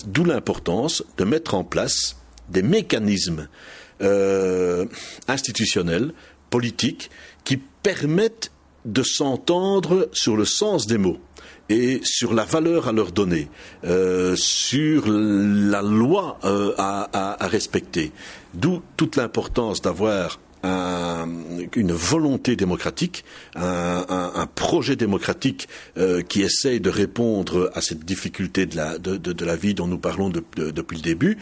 [0.06, 2.18] d'où l'importance de mettre en place
[2.50, 3.48] des mécanismes
[5.30, 6.14] institutionnels,
[6.50, 7.10] politiques,
[7.46, 8.52] qui permettent
[8.84, 11.20] de s'entendre sur le sens des mots
[11.70, 13.48] et sur la valeur à leur donner,
[13.86, 18.12] euh, sur la loi euh, à, respecter.
[18.54, 27.70] D'où toute l'importance d'avoir une volonté démocratique, un, projet démocratique euh, qui essaye de répondre
[27.76, 31.38] à cette difficulté de la, vie dont nous parlons depuis le début,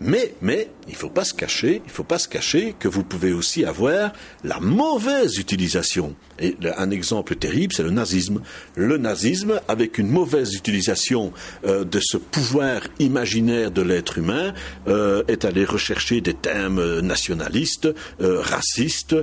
[0.00, 3.32] mais, mais, il faut pas se cacher, il faut pas se cacher que vous pouvez
[3.32, 4.12] aussi avoir
[4.44, 6.14] la mauvaise utilisation.
[6.38, 8.40] Et un exemple terrible, c'est le nazisme.
[8.76, 11.32] Le nazisme, avec une mauvaise utilisation
[11.66, 14.54] euh, de ce pouvoir imaginaire de l'être humain,
[14.86, 17.88] euh, est allé rechercher des thèmes nationalistes,
[18.20, 19.16] euh, racistes,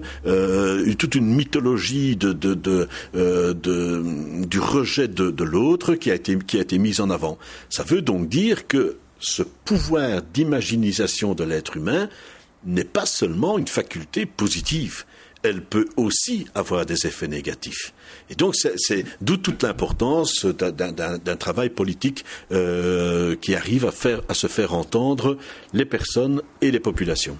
[0.97, 2.53] toute une mythologie de, de,
[3.13, 7.37] de, du rejet de, l'autre qui a été qui a été mise en avant.
[7.69, 12.09] Ça veut donc dire que ce pouvoir d'imaginisation de l'être humain
[12.65, 15.05] n'est pas seulement une faculté positive,
[15.43, 17.93] elle peut aussi avoir des effets négatifs.
[18.29, 24.73] Et donc, c'est d'où toute l'importance d'un travail politique euh, qui arrive à, se faire
[24.73, 25.37] entendre
[25.73, 27.37] les personnes et les populations.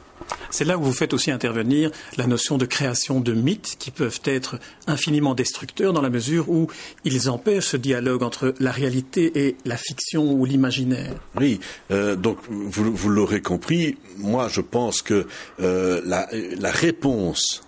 [0.50, 4.22] C'est là où vous faites aussi intervenir la notion de création de mythes qui peuvent
[4.24, 4.58] être
[4.88, 6.68] infiniment destructeurs dans la mesure où
[7.04, 11.14] ils empêchent ce dialogue entre la réalité et la fiction ou l'imaginaire.
[11.36, 11.60] Oui,
[11.92, 15.28] euh, donc vous, l'aurez compris, moi je pense que
[15.60, 17.64] euh, la, réponse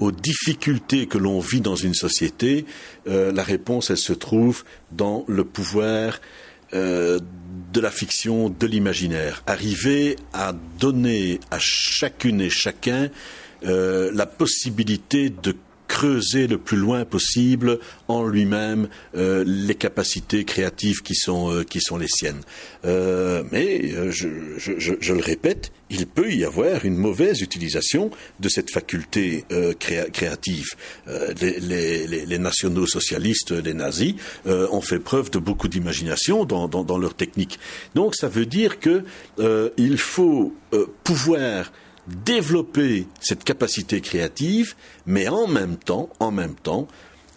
[0.00, 2.64] aux difficultés que l'on vit dans une société,
[3.06, 6.20] euh, la réponse, elle se trouve dans le pouvoir
[6.74, 7.20] euh,
[7.72, 9.42] de la fiction, de l'imaginaire.
[9.46, 13.10] Arriver à donner à chacune et chacun
[13.64, 15.56] euh, la possibilité de
[15.88, 21.80] creuser le plus loin possible en lui-même euh, les capacités créatives qui sont, euh, qui
[21.80, 22.40] sont les siennes.
[22.84, 24.28] Euh, mais je,
[25.12, 29.44] le répète, il peut y avoir une mauvaise utilisation de cette faculté
[29.78, 30.66] créative.
[31.40, 34.14] Les, nationaux socialistes, les nazis,
[34.46, 37.58] ont fait preuve de beaucoup d'imagination dans, dans, dans, leur technique.
[37.94, 39.04] Donc ça veut dire que
[39.76, 40.54] il faut
[41.04, 41.70] pouvoir
[42.06, 44.74] développer cette capacité créative,
[45.06, 46.88] mais en même temps, en même temps,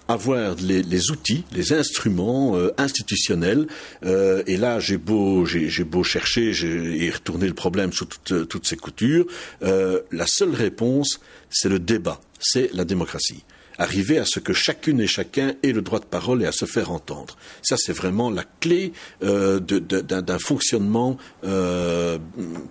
[0.08, 3.68] avoir les, outils, les instruments euh, institutionnels.
[4.06, 8.78] Euh, et là, j'ai beau, j'ai beau chercher et retourner le problème sous toutes, ses
[8.78, 9.26] coutures.
[9.64, 13.44] Euh, la seule réponse, c'est le débat, c'est la démocratie
[13.78, 16.66] arriver à ce que chacune et chacun ait le droit de parole et à se
[16.66, 17.38] faire entendre.
[17.62, 22.18] Ça, c'est vraiment la clé euh, d'un fonctionnement, euh,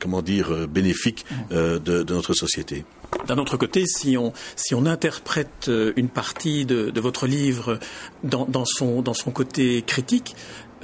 [0.00, 2.84] comment dire, euh, bénéfique de, notre société.
[3.26, 7.78] D'un autre côté, si on, si on interprète une partie de, votre livre
[8.24, 10.34] dans, dans, son, dans son côté critique,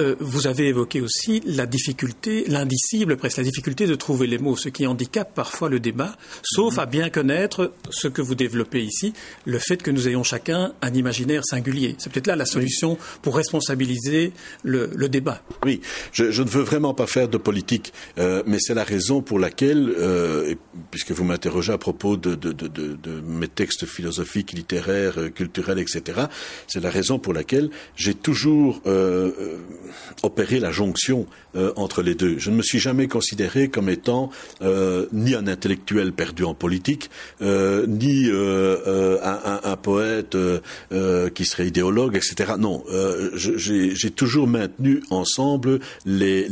[0.01, 4.57] euh, vous avez évoqué aussi la difficulté, l'indicible, presque la difficulté de trouver les mots,
[4.57, 9.13] ce qui handicape parfois le débat, sauf à bien connaître ce que vous développez ici,
[9.45, 11.97] le fait que nous ayons chacun un imaginaire singulier.
[11.99, 15.43] C'est peut-être là la solution pour responsabiliser le, débat.
[15.65, 15.81] Oui,
[16.13, 19.93] je, ne veux vraiment pas faire de politique, euh, mais c'est la raison pour laquelle,
[19.99, 20.55] euh,
[20.91, 22.39] puisque vous m'interrogez à propos de,
[23.27, 26.23] mes textes philosophiques, littéraires, culturels, etc.,
[26.67, 28.81] c'est la raison pour laquelle j'ai toujours
[30.23, 32.38] opérer la jonction euh, entre les deux.
[32.38, 34.31] Je ne me suis jamais considéré comme étant
[34.62, 37.11] euh, ni un intellectuel perdu en politique,
[37.42, 40.37] euh, ni un, poète
[41.35, 42.55] qui serait idéologue, etc.
[42.59, 42.85] Non,
[43.35, 46.49] j'ai toujours maintenu ensemble les,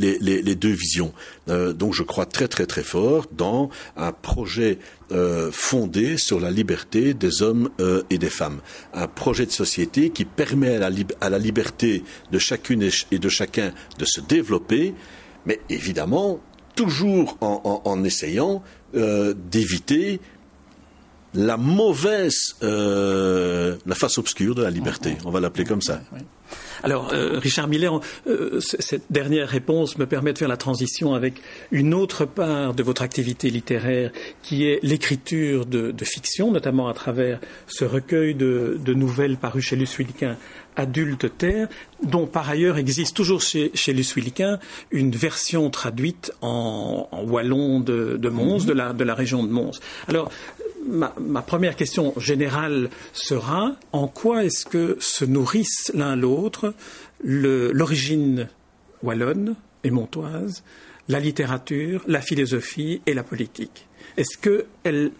[0.54, 1.12] deux visions.
[1.48, 4.78] donc je crois très très très fort dans un projet
[5.52, 7.70] fondé sur la liberté des hommes
[8.10, 8.60] et des femmes.
[8.94, 13.28] Un projet de société qui permet à la, à la liberté de chacune et de
[13.28, 14.94] chacun de se développer,
[15.46, 16.40] mais évidemment
[16.76, 18.62] toujours en, essayant
[18.94, 20.20] d'éviter
[21.34, 25.16] la mauvaise, euh, la face obscure de la liberté.
[25.24, 26.00] On va l'appeler comme ça.
[26.82, 31.34] Alors, euh, Richard Miller, euh, cette dernière réponse me permet de faire la transition avec
[31.70, 34.10] une autre part de votre activité littéraire,
[34.42, 39.96] qui est l'écriture de, fiction, notamment à travers ce recueil de, nouvelles paru chez Luce
[40.76, 41.68] Adulte Terre,
[42.02, 43.94] dont par ailleurs existe toujours chez, chez
[44.90, 49.80] une version traduite en, wallon de, Mons, de, la, de la région de Mons.
[50.08, 50.30] Alors,
[50.86, 56.74] ma, première question générale sera en quoi est-ce que se nourrissent l'un l'autre
[57.22, 58.48] l'origine
[59.02, 60.62] wallonne et montoise,
[61.08, 63.86] la littérature, la philosophie et la politique?
[64.20, 64.66] Est-ce que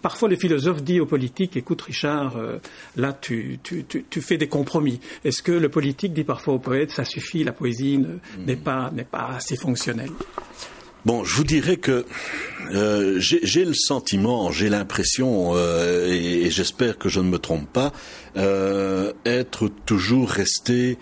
[0.03, 2.59] parfois le philosophe dit au politique, écoute Richard, euh,
[2.97, 3.59] là tu,
[4.11, 5.01] fais des compromis.
[5.25, 7.99] Est-ce que le politique dit parfois au poète, ça suffit, la poésie
[8.47, 10.11] n'est pas, pas assez fonctionnelle?
[11.07, 12.05] Bon, je vous dirais que
[12.75, 17.93] euh, j'ai le sentiment, j'ai l'impression, euh, et, j'espère que je ne me trompe pas,
[19.25, 20.99] être toujours resté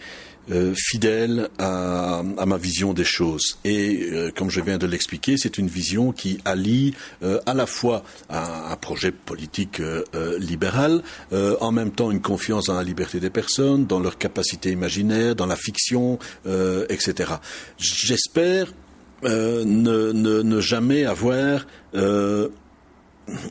[0.75, 3.59] fidèle à, ma vision des choses.
[3.65, 6.95] Et comme je viens de l'expliquer, c'est une vision qui allie
[7.47, 9.83] à la fois un, projet politique
[10.39, 15.35] libéral, en même temps une confiance dans la liberté des personnes, dans leur capacité imaginaire,
[15.35, 16.19] dans la fiction,
[16.89, 17.35] etc.
[17.79, 18.69] J'espère
[19.25, 22.49] euh, ne, jamais avoir euh,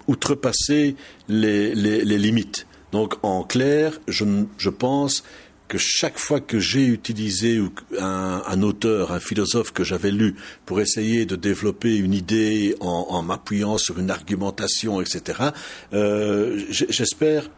[0.08, 0.96] outrepassé
[1.28, 2.68] les, les, les, limites.
[2.94, 4.24] Donc en clair, je,
[4.58, 5.26] je pense
[5.68, 7.62] que chaque fois que j'ai utilisé
[8.00, 13.22] un, auteur, un philosophe que j'avais lu pour essayer de développer une idée en, en
[13.22, 15.52] m'appuyant sur une argumentation, etc.,
[15.94, 17.50] euh, j'espère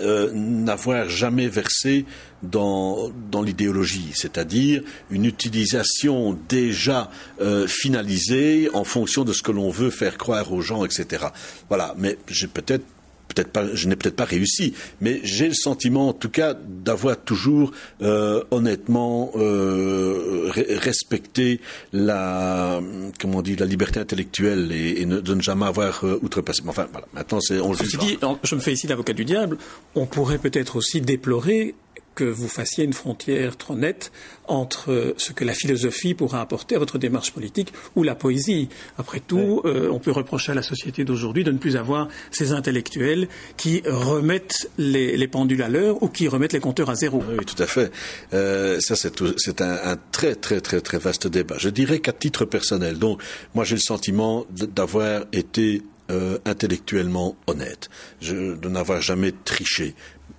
[0.00, 2.04] euh, n'avoir jamais versé
[2.42, 9.70] dans, dans l'idéologie, c'est-à-dire une utilisation déjà euh, finalisée en fonction de ce que l'on
[9.70, 11.26] veut faire croire aux gens, etc.
[11.68, 12.84] Voilà, mais j'ai peut-être
[13.34, 17.16] peut-être pas, je n'ai peut-être pas réussi, mais j'ai le sentiment, en tout cas, d'avoir
[17.20, 21.60] toujours euh, honnêtement euh, respecté
[21.92, 22.80] la,
[23.20, 26.62] comment on dit, la liberté intellectuelle et, de ne jamais avoir euh, outrepassé.
[26.66, 27.06] Enfin, voilà.
[27.12, 29.58] Maintenant, c'est on Ceci dit, je me fais ici l'avocat du diable.
[29.94, 31.74] On pourrait peut-être aussi déplorer
[32.14, 34.12] que vous fassiez une frontière trop nette
[34.46, 38.68] entre ce que la philosophie pourra apporter à votre démarche politique ou la poésie.
[38.98, 42.52] Après tout, euh, on peut reprocher à la société d'aujourd'hui de ne plus avoir ces
[42.52, 47.22] intellectuels qui remettent les, pendules à l'heure ou qui remettent les compteurs à zéro.
[47.26, 47.90] Oui, tout à fait.
[48.32, 51.56] Euh, ça, c'est un, très, très, très, très vaste débat.
[51.58, 53.22] Je dirais qu'à titre personnel, donc,
[53.54, 57.88] moi, j'ai le sentiment d'avoir été euh, intellectuellement honnête,
[58.20, 59.94] de n'avoir jamais triché.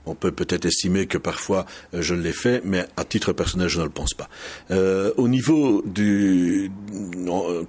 [0.06, 3.80] On peut peut-être estimer que parfois euh, je l'ai fait, mais à titre personnel, je
[3.80, 4.30] ne le pense pas.
[4.72, 6.72] Euh, au niveau du,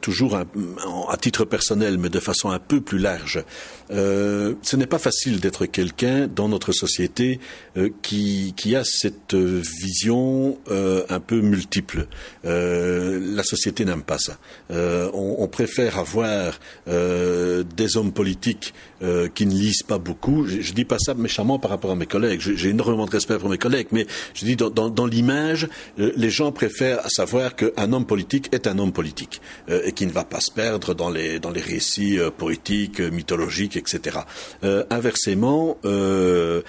[0.01, 3.43] toujours à titre personnel, mais de façon un peu plus large,
[3.91, 7.41] euh, ce n'est pas facile d'être quelqu'un dans notre société
[8.03, 12.07] qui, qui a cette vision un peu multiple.
[12.45, 14.39] la société n'aime pas ça.
[14.71, 18.75] On, on, préfère avoir des hommes politiques
[19.35, 20.47] qui ne lisent pas beaucoup.
[20.47, 23.39] Je, je dis pas ça méchamment par rapport à mes collègues j'ai énormément de respect
[23.39, 28.07] pour mes collègues, mais je dis dans, l'image, euh, les gens préfèrent savoir qu'un homme
[28.07, 31.39] politique est un homme politique euh, et qui ne va pas se perdre dans les
[31.39, 34.19] dans les récits euh, poétiques, mythologiques, etc.
[34.91, 36.63] inversement, ce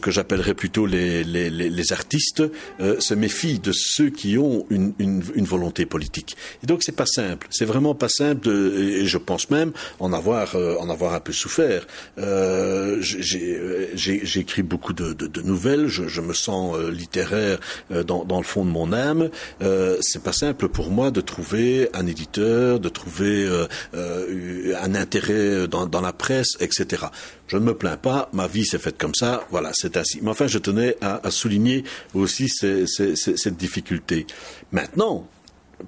[0.00, 2.42] que j'appellerais plutôt les, les, artistes
[2.78, 6.36] se méfient de ceux qui ont une, une, volonté politique.
[6.62, 7.48] Et donc c'est pas simple.
[7.50, 8.46] C'est vraiment pas simple.
[8.46, 11.86] De, et je pense même en avoir en avoir un peu souffert.
[14.22, 17.58] J'écris beaucoup de, nouvelles, je, me sens euh, littéraire
[17.90, 19.30] euh, dans, le fond de mon âme.
[19.62, 23.48] Euh, c'est pas simple pour moi de trouver un éditeur, de trouver
[23.94, 27.06] un intérêt dans, la presse, etc.
[27.46, 30.20] Je ne me plains pas, ma vie s'est faite comme ça, voilà, c'est ainsi.
[30.22, 34.26] Mais enfin, je tenais à, souligner aussi cette difficulté.
[34.72, 35.26] Maintenant,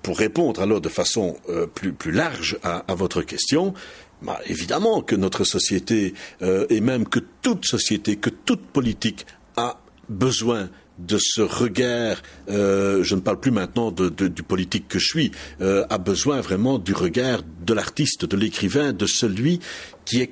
[0.02, 1.36] pour répondre alors de façon
[1.74, 3.74] plus, plus large à, à votre question,
[4.22, 9.80] bah, évidemment que notre société, euh, et même que toute société, que toute politique a
[10.08, 15.32] besoin de ce regard, euh, je ne parle plus maintenant du politique que je suis,
[15.60, 19.58] euh, a besoin vraiment du regard de l'artiste, de l'écrivain, de celui
[20.04, 20.30] qui est...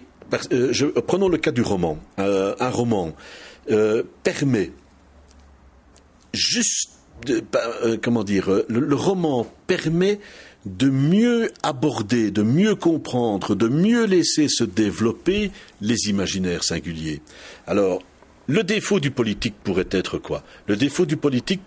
[1.07, 1.99] prenons le cas du roman.
[2.19, 3.15] un roman
[4.23, 4.71] permet
[6.33, 6.91] juste
[8.03, 10.21] comment dire, le roman permet
[10.67, 15.51] de mieux aborder, de mieux comprendre, de mieux laisser se développer
[15.81, 17.23] les imaginaires singuliers.
[17.67, 18.03] Alors,
[18.47, 20.43] le défaut du politique pourrait être quoi?
[20.67, 21.61] Le défaut du politique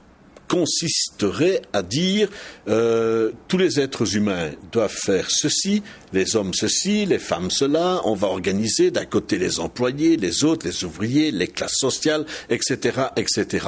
[0.47, 2.29] consisterait à dire
[2.67, 5.81] euh, tous les êtres humains doivent faire ceci,
[6.11, 10.67] les hommes ceci, les femmes cela, on va organiser d'un côté les employés, les autres,
[10.67, 13.67] les ouvriers, les classes sociales, etc., etc.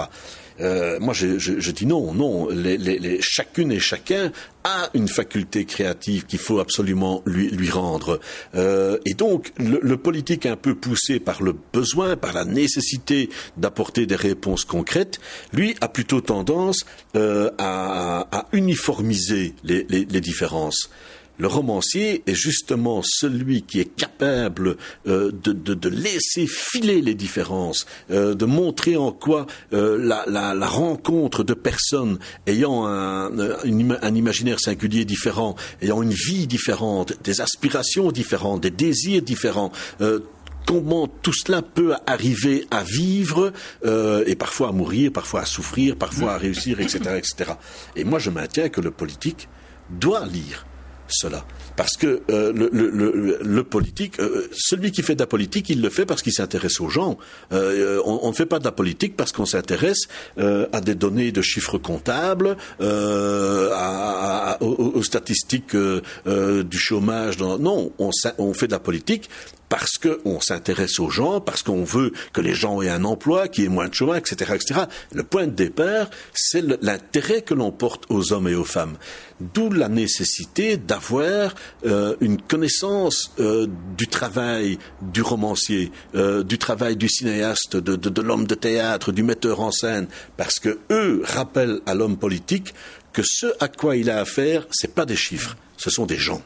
[0.61, 2.49] Euh, moi, je, je, je, dis non, non.
[2.49, 4.31] Les, les, les, chacune et chacun
[4.63, 8.19] a une faculté créative qu'il faut absolument lui, lui rendre.
[8.55, 13.29] Euh, et donc, le, le, politique un peu poussé par le besoin, par la nécessité
[13.57, 15.19] d'apporter des réponses concrètes,
[15.53, 16.85] lui a plutôt tendance
[17.15, 20.89] euh, à, à, uniformiser les, les différences.
[21.37, 24.77] Le romancier est justement celui qui est capable
[25.07, 30.23] euh, de, de, de, laisser filer les différences, euh, de montrer en quoi euh, la,
[30.27, 37.13] la, la, rencontre de personnes ayant un, un, imaginaire singulier différent, ayant une vie différente,
[37.23, 39.71] des aspirations différentes, des désirs différents,
[40.01, 40.19] euh,
[40.65, 43.53] comment tout cela peut arriver à vivre
[43.85, 47.51] euh, et parfois à mourir, parfois à souffrir, parfois à réussir, etc., etc.
[47.95, 49.47] Et moi, je maintiens que le politique
[49.89, 50.65] doit lire
[51.07, 51.45] cela.
[51.75, 55.81] Parce que euh, le, le, le, politique, euh, celui qui fait de la politique, il
[55.81, 57.17] le fait parce qu'il s'intéresse aux gens.
[57.51, 60.07] Euh, on, on, ne fait pas de la politique parce qu'on s'intéresse
[60.37, 67.37] euh, à des données de chiffres comptables, euh, à, à, aux, aux, statistiques du chômage.
[67.39, 69.29] Non, on, on fait de la politique
[69.69, 73.63] parce qu'on s'intéresse aux gens, parce qu'on veut que les gens aient un emploi, qu'il
[73.63, 74.81] y ait moins de chômage, etc., etc.
[75.13, 78.97] Le point de départ, c'est l'intérêt que l'on porte aux hommes et aux femmes.
[79.41, 81.55] D'où la nécessité d'avoir
[81.85, 88.09] euh, une connaissance euh, du travail du romancier, euh, du travail du cinéaste, de, de,
[88.09, 90.07] de l'homme de théâtre, du metteur en scène,
[90.37, 92.73] parce que eux rappellent à l'homme politique
[93.13, 96.41] que ce à quoi il a affaire, c'est pas des chiffres, ce sont des gens.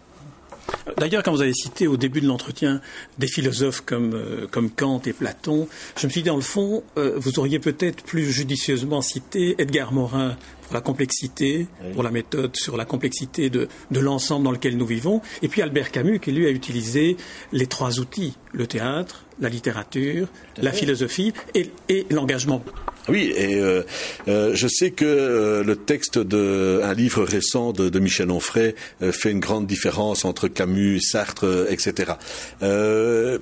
[0.97, 2.81] D'ailleurs, quand vous avez cité au début de l'entretien
[3.17, 5.67] des philosophes comme, euh, comme, Kant et Platon,
[5.97, 9.93] je me suis dit, dans le fond, euh, vous auriez peut-être plus judicieusement cité Edgar
[9.93, 11.93] Morin pour la complexité, oui.
[11.93, 15.61] pour la méthode sur la complexité de, de l'ensemble dans lequel nous vivons, et puis
[15.61, 17.17] Albert Camus qui lui a utilisé
[17.51, 22.63] les trois outils, le théâtre, la littérature, la philosophie et, et l'engagement
[23.09, 23.83] oui, et euh,
[24.27, 29.11] euh, je sais que euh, le texte d'un livre récent de, de Michel Onfray euh,
[29.11, 32.13] fait une grande différence entre Camus, Sartre, etc.
[32.61, 33.39] Euh,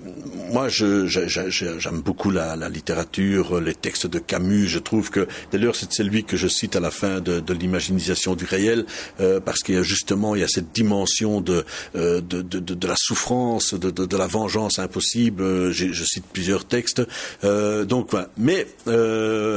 [0.52, 4.68] moi, j'aime beaucoup la, la, littérature, les textes de Camus.
[4.68, 8.36] Je trouve que, d'ailleurs, c'est celui que je cite à la fin de, de l'imaginisation
[8.36, 8.86] du réel,
[9.20, 11.66] euh, parce qu'il y a justement il y a cette dimension de,
[11.96, 15.72] de, de, de la souffrance, de, de, la vengeance impossible.
[15.72, 17.02] Je cite plusieurs textes.
[17.44, 18.30] donc, voilà.
[18.38, 19.57] mais euh,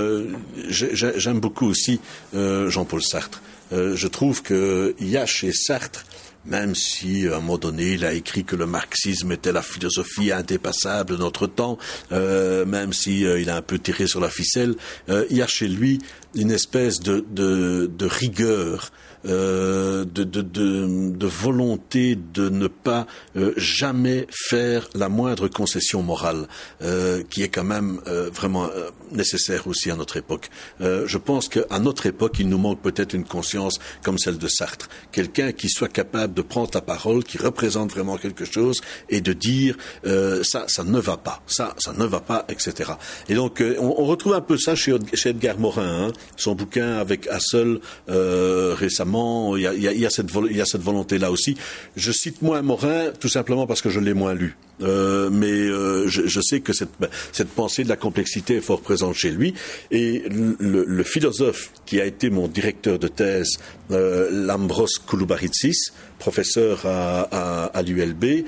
[0.69, 2.01] j'aime beaucoup aussi
[2.35, 3.43] euh, Jean-Paul Sartre.
[3.73, 6.05] Euh, je trouve qu'il y a chez Sartre
[6.45, 10.33] même si à un moment donné il a écrit que le marxisme était la philosophie
[10.33, 11.79] indépassable de notre temps,
[12.13, 14.75] euh, même si euh, il a un peu tiré sur la ficelle,
[15.09, 15.99] euh, il y a chez lui
[16.35, 18.93] une espèce de rigueur
[19.27, 23.07] euh, de, de, de, de, volonté de ne pas
[23.37, 26.47] euh, jamais faire la moindre concession morale,
[26.83, 30.49] euh, qui est quand même euh, vraiment euh, nécessaire aussi à notre époque.
[30.81, 34.89] Je pense qu'à notre époque, il nous manque peut-être une conscience comme celle de Sartre,
[35.13, 39.33] quelqu'un qui soit capable de prendre la parole, qui représente vraiment quelque chose et de
[39.33, 42.93] dire ça, ça ne va pas, ça, ça ne va pas, etc.
[43.29, 46.95] Et donc, on, on, retrouve un peu ça chez, chez Edgar Morin, hein, son bouquin
[46.99, 49.10] avec Hassel récemment
[49.57, 51.57] il y a, cette, volonté-là aussi.
[51.97, 54.57] Je cite moins Morin tout simplement parce que je l'ai moins lu.
[54.83, 59.31] Euh, mais euh, je, sais que cette, pensée de la complexité est fort présente chez
[59.31, 59.55] lui.
[59.91, 63.59] Et le, philosophe qui a été mon directeur de thèse,
[63.91, 68.45] euh, Lambros Kouloubaritsis, professeur à, l'ULB,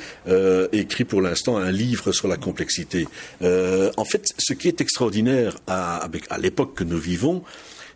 [0.73, 3.07] écrit pour l'instant un livre sur la complexité.
[3.43, 6.09] En fait, ce qui est extraordinaire à
[6.39, 7.43] l'époque que nous vivons,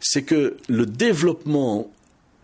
[0.01, 1.91] c'est que le développement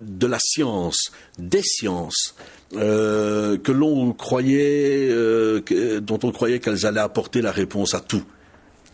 [0.03, 2.35] de la science, des sciences,
[2.77, 5.61] euh, que l'on croyait, euh,
[6.01, 8.23] dont on croyait qu'elles allaient apporter la réponse à tout,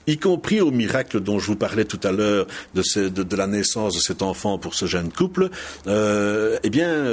[0.06, 3.94] y compris au miracle dont je vous parlais tout à l'heure de, de, la naissance
[3.94, 5.50] de cet enfant pour ce jeune couple,
[5.86, 7.04] euh, eh bien,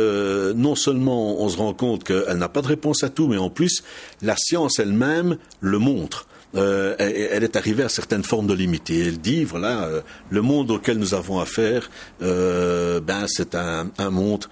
[0.53, 3.49] non seulement on se rend compte qu'elle n'a pas de réponse à tout, mais en
[3.49, 3.83] plus,
[4.21, 8.89] la science elle-même le montre euh, elle est arrivée à certaines formes de limites.
[8.89, 11.89] Elle dit, voilà, euh, le monde auquel nous avons affaire,
[12.21, 14.45] euh, ben, c'est un, monde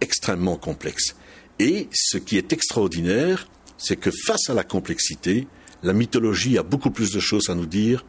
[0.00, 1.16] extrêmement complexe.
[1.58, 3.48] Et ce qui est extraordinaire,
[3.78, 5.46] c'est que face à la complexité,
[5.82, 8.04] la mythologie a beaucoup plus de choses à nous dire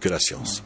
[0.00, 0.62] que la science.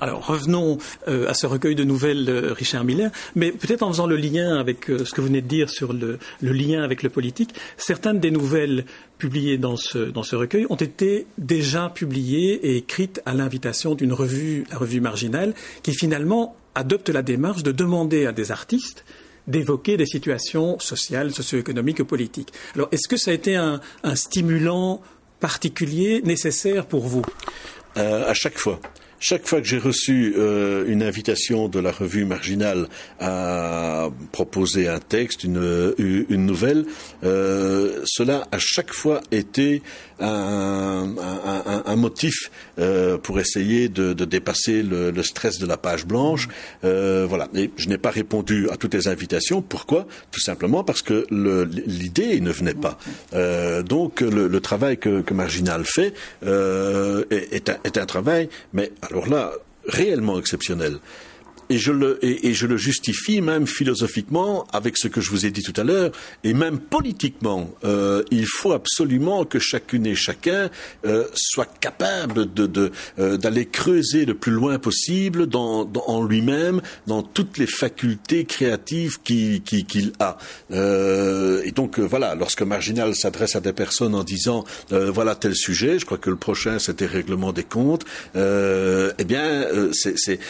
[0.00, 0.78] Alors revenons
[1.08, 4.58] euh, à ce recueil de nouvelles, euh, Richard Miller, mais peut-être en faisant le lien
[4.58, 7.54] avec euh, ce que vous venez de dire sur le, lien avec le politique.
[7.76, 8.84] Certaines des nouvelles
[9.18, 14.78] publiées dans ce, recueil ont été déjà publiées et écrites à l'invitation d'une revue, la
[14.78, 19.04] revue marginale, qui finalement adopte la démarche de demander à des artistes
[19.46, 22.52] d'évoquer des situations sociales, socio-économiques et politiques.
[22.76, 23.80] Alors, est-ce que ça a été un,
[24.14, 25.00] stimulant
[25.40, 27.24] particulier nécessaire pour vous?
[27.96, 28.78] À chaque fois
[29.20, 32.88] chaque fois que j'ai reçu euh, une invitation de la revue marginale
[33.20, 36.86] à proposer un texte, une, une nouvelle,
[37.22, 39.82] euh, cela a chaque fois été
[40.20, 45.76] un, un, un motif euh, pour essayer de, de dépasser le, le, stress de la
[45.76, 46.48] page blanche.
[46.84, 47.48] Euh, voilà.
[47.54, 49.62] Et je n'ai pas répondu à toutes les invitations.
[49.62, 50.06] Pourquoi?
[50.30, 52.98] Tout simplement parce que l'idée ne venait pas.
[53.34, 56.12] Euh, donc le, le, travail que, que Marginal fait
[56.44, 59.52] euh, est, est, un, est un travail, mais alors là,
[59.86, 60.98] réellement exceptionnel
[61.70, 65.50] et je le et, je le justifie même philosophiquement avec ce que je vous ai
[65.50, 66.10] dit tout à l'heure
[66.44, 67.70] et même politiquement.
[67.84, 70.68] Euh, il faut absolument que chacune et chacun
[71.06, 76.82] euh, soit capable de euh, d'aller creuser le plus loin possible dans, dans en lui-même
[77.06, 80.38] dans toutes les facultés créatives qu'il qu'il a.
[80.72, 86.04] Et donc voilà lorsque Marginal s'adresse à des personnes en disant voilà tel sujet je
[86.04, 88.04] crois que le prochain c'était règlement des comptes
[88.34, 90.40] eh bien c'est c'est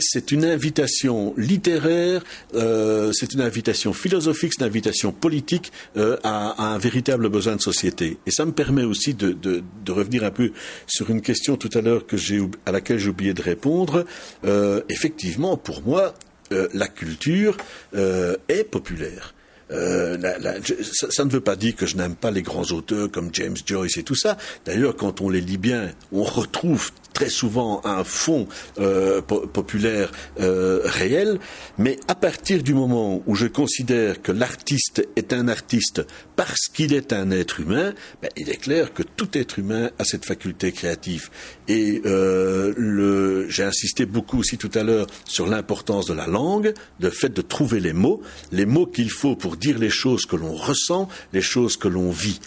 [0.00, 6.16] c'est une invitation invitation littéraire, euh, c'est une invitation philosophique, c'est une invitation politique euh,
[6.24, 8.16] à, un véritable besoin de société.
[8.24, 10.52] Et ça me permet aussi de, revenir un peu
[10.86, 12.16] sur une question tout à l'heure que
[12.64, 14.06] à laquelle j'ai oublié de répondre.
[14.46, 16.14] Euh, effectivement, pour moi,
[16.50, 17.56] la culture
[17.92, 19.34] est populaire.
[19.70, 20.54] La, la,
[20.92, 23.56] ça, ça, ne veut pas dire que je n'aime pas les grands auteurs comme James
[23.66, 24.36] Joyce et tout ça.
[24.64, 28.46] D'ailleurs, quand on les lit bien, on retrouve très souvent un fond
[28.78, 31.38] euh, populaire euh, réel,
[31.78, 36.04] mais à partir du moment où je considère que l'artiste est un artiste
[36.36, 40.04] parce qu'il est un être humain, ben, il est clair que tout être humain a
[40.04, 41.30] cette faculté créative.
[41.68, 47.10] Et euh, j'ai insisté beaucoup aussi tout à l'heure sur l'importance de la langue, le
[47.10, 48.20] fait de trouver les mots,
[48.52, 52.10] les mots qu'il faut pour dire les choses que l'on ressent, les choses que l'on
[52.10, 52.40] vit.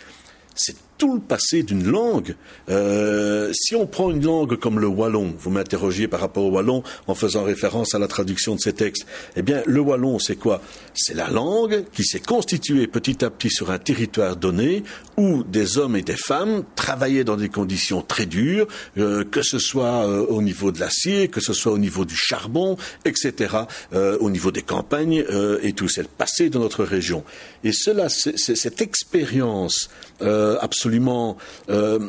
[0.55, 2.35] C'est tout le passé d'une langue.
[2.69, 6.83] Euh, si on prend une langue comme le wallon, vous m'interrogiez par rapport au wallon
[7.07, 9.05] en faisant référence à la traduction de ces textes.
[9.35, 10.61] Eh bien, le wallon, c'est quoi?
[10.93, 14.83] C'est la langue qui s'est constituée petit à petit sur un territoire donné
[15.17, 18.67] où des hommes et des femmes travaillaient dans des conditions très dures,
[18.97, 22.15] euh, que ce soit euh, au niveau de l'acier, que ce soit au niveau du
[22.15, 23.55] charbon, etc.,
[23.93, 25.87] euh, au niveau des campagnes euh, et tout.
[25.87, 27.23] C'est le passé de notre région.
[27.63, 29.89] Et cela, c'est cette expérience
[30.19, 31.37] absolument absolument
[31.69, 31.99] euh,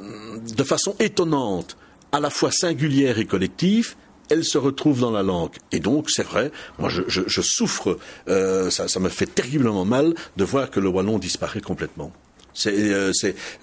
[0.56, 1.76] de façon étonnante,
[2.12, 3.96] à la fois singulière et collective,
[4.30, 5.56] elle se retrouve dans la langue.
[5.72, 7.98] Et donc, c'est vrai, moi je, souffre,
[8.28, 12.12] euh, ça, me fait terriblement mal de voir que le wallon disparaît complètement.
[12.54, 12.94] C'est,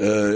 [0.02, 0.30] euh,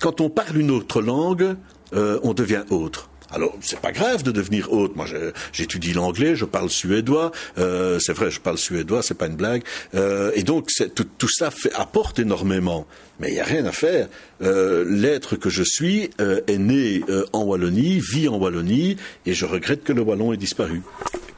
[0.00, 1.56] quand on parle une autre langue,
[1.92, 3.09] on devient autre.
[3.32, 4.96] Alors, c'est pas grave de devenir hôte.
[4.96, 5.06] Moi,
[5.52, 7.30] j'étudie l'anglais, je parle suédois.
[7.58, 9.62] Euh, c'est vrai, je parle suédois, c'est pas une blague.
[9.94, 12.86] Euh, et donc, tout, tout, ça apporte énormément.
[13.20, 14.08] Mais il n'y a rien à faire.
[14.42, 19.34] Euh, L'être que je suis euh, est né euh, en Wallonie, vit en Wallonie, et
[19.34, 20.82] je regrette que le wallon ait disparu.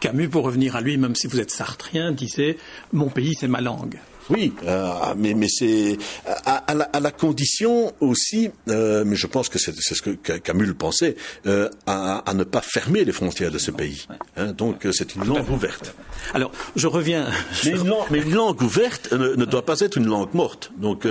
[0.01, 2.57] Camus, pour revenir à lui, même si vous êtes sartrien, disait
[2.93, 3.99] Mon pays, c'est ma langue.
[4.31, 9.27] Oui, euh, mais, mais c'est à, à, la, à, la, condition aussi, euh, mais je
[9.27, 11.17] pense que c'est ce que Camus le pensait,
[11.47, 14.07] euh, à, à, ne pas fermer les frontières de ce pays.
[14.37, 15.95] Hein, donc c'est une langue ouverte.
[16.35, 17.29] Alors, je reviens.
[17.65, 20.73] Mais une langue, mais une langue ouverte ne, ne, doit pas être une langue morte.
[20.77, 21.07] Donc,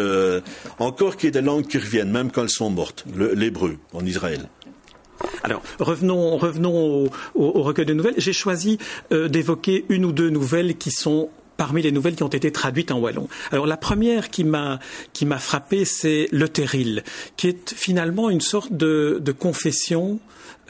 [0.79, 3.05] encore qu'il y ait des langues qui reviennent, même quand elles sont mortes.
[3.15, 4.49] L'hébreu en Israël.
[5.43, 7.05] Alors, revenons, revenons au,
[7.35, 8.15] au, au recueil de nouvelles.
[8.17, 8.77] J'ai choisi
[9.11, 11.29] euh, d'évoquer une ou deux nouvelles qui sont
[11.61, 13.27] parmi les nouvelles qui ont été traduites en wallon.
[13.51, 14.79] Alors la première qui m'a
[15.13, 17.03] qui m'a frappé, c'est le terril,
[17.37, 20.19] qui est finalement une sorte de, de confession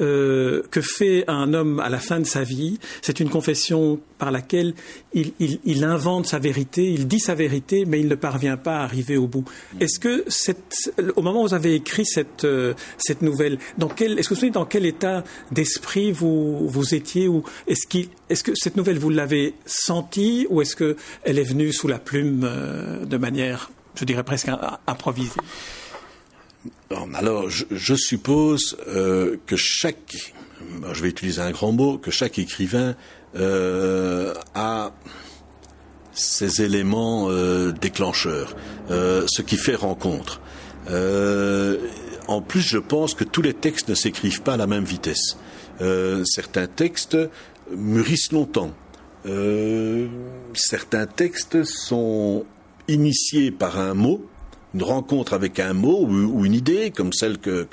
[0.01, 2.79] euh, que fait un homme à la fin de sa vie.
[3.01, 4.73] C'est une confession par laquelle
[5.13, 8.77] il, il, il, invente sa vérité, il dit sa vérité, mais il ne parvient pas
[8.77, 9.45] à arriver au bout.
[9.79, 14.19] Est-ce que cette, au moment où vous avez écrit cette, euh, cette nouvelle, dans quel,
[14.19, 18.77] est-ce que vous savez dans quel état d'esprit vous, vous étiez ou est-ce que cette
[18.77, 23.71] nouvelle vous l'avez sentie ou est-ce qu'elle est venue sous la plume euh, de manière,
[23.95, 24.49] je dirais presque
[24.87, 25.39] improvisée?
[27.15, 30.33] Alors, je, suppose euh, que chaque,
[30.91, 32.95] je vais utiliser un grand mot, que chaque écrivain
[33.35, 34.91] euh, a
[36.13, 38.55] ses éléments euh, déclencheurs,
[38.89, 40.41] ce qui fait rencontre.
[42.27, 45.37] En plus, je pense que tous les textes ne s'écrivent pas à la même vitesse.
[46.25, 47.17] certains textes
[47.75, 48.73] mûrissent longtemps.
[50.53, 52.45] certains textes sont
[52.87, 54.25] initiés par un mot
[54.73, 57.67] une rencontre avec un mot ou, une idée, comme celle que,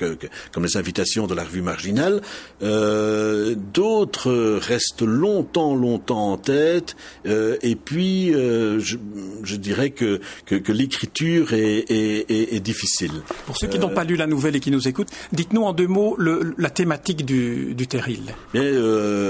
[0.52, 2.20] comme les invitations de la revue marginale.
[2.62, 6.96] Euh, d'autres restent longtemps, longtemps en tête.
[7.26, 13.12] Euh, et puis, euh, je, dirais que, que, l'écriture est, est, difficile.
[13.46, 15.86] Pour ceux qui n'ont pas lu la nouvelle et qui nous écoutent, dites-nous en deux
[15.86, 18.34] mots le, la thématique du, du terril.
[18.54, 18.76] Mais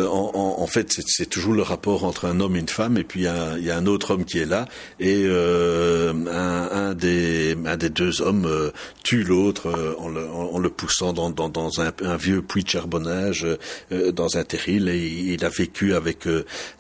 [0.07, 3.21] en, en, fait, c'est toujours le rapport entre un homme et une femme, et puis
[3.21, 4.66] il y a un autre homme qui est là,
[5.01, 8.71] et un, un des un des deux hommes euh,
[9.03, 13.47] tue l'autre euh, en, le, poussant dans, un, vieux puits de charbonnage,
[13.93, 16.29] euh, dans un terril, et il a vécu avec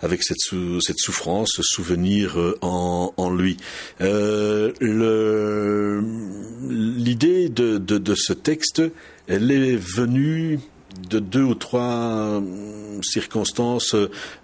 [0.02, 0.38] avec cette,
[0.98, 3.56] souffrance, ce souvenir en, lui.
[4.00, 4.68] L'idée
[7.48, 8.82] de, de ce texte,
[9.26, 10.58] elle est venue
[11.10, 12.42] de deux ou trois
[13.02, 13.94] circonstances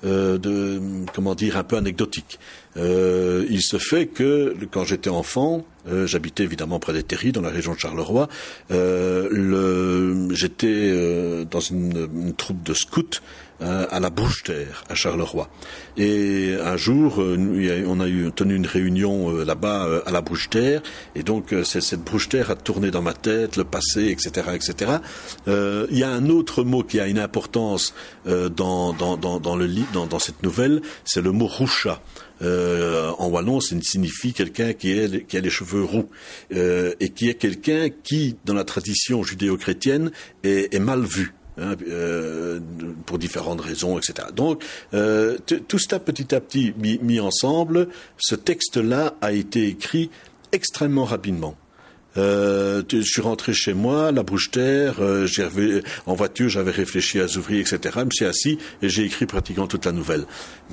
[0.02, 0.80] de
[1.12, 2.38] comment dire un peu anecdotiques.
[2.76, 7.42] Euh, il se fait que quand j'étais enfant, euh, j'habitais évidemment près des Terry, dans
[7.42, 8.28] la région de Charleroi.
[8.70, 13.20] Euh, j'étais euh, dans une, une, troupe de scouts
[13.60, 15.48] euh, à la Bouche-Terre, à Charleroi.
[15.96, 20.82] Et un jour, on a eu tenu une réunion là-bas à la Bouche-Terre,
[21.14, 24.92] et donc cette Bouche-Terre a tourné dans ma tête, le passé, etc., etc.
[25.46, 27.94] Il y a un autre mot qui a une importance
[28.26, 32.00] dans, dans, dans, dans le dans, dans cette nouvelle, c'est le mot roucha.
[32.44, 36.08] Euh, en wallon, ça signifie quelqu'un qui, a les cheveux roux
[36.52, 40.10] euh, et qui est quelqu'un qui, dans la tradition judéo-chrétienne,
[40.42, 41.34] est, mal vu.
[41.56, 42.58] Hein, euh,
[43.06, 44.26] pour différentes raisons, etc.
[44.34, 47.88] Donc, tout ça petit à petit mis ensemble,
[48.18, 50.10] ce texte-là a été écrit
[50.50, 51.56] extrêmement rapidement.
[52.16, 55.26] Euh, je suis rentré chez moi, la bouche terre, euh,
[56.06, 57.78] en voiture, j'avais réfléchi à ouvriers, etc.
[57.96, 60.24] Je me suis assis et j'ai écrit pratiquement toute la nouvelle.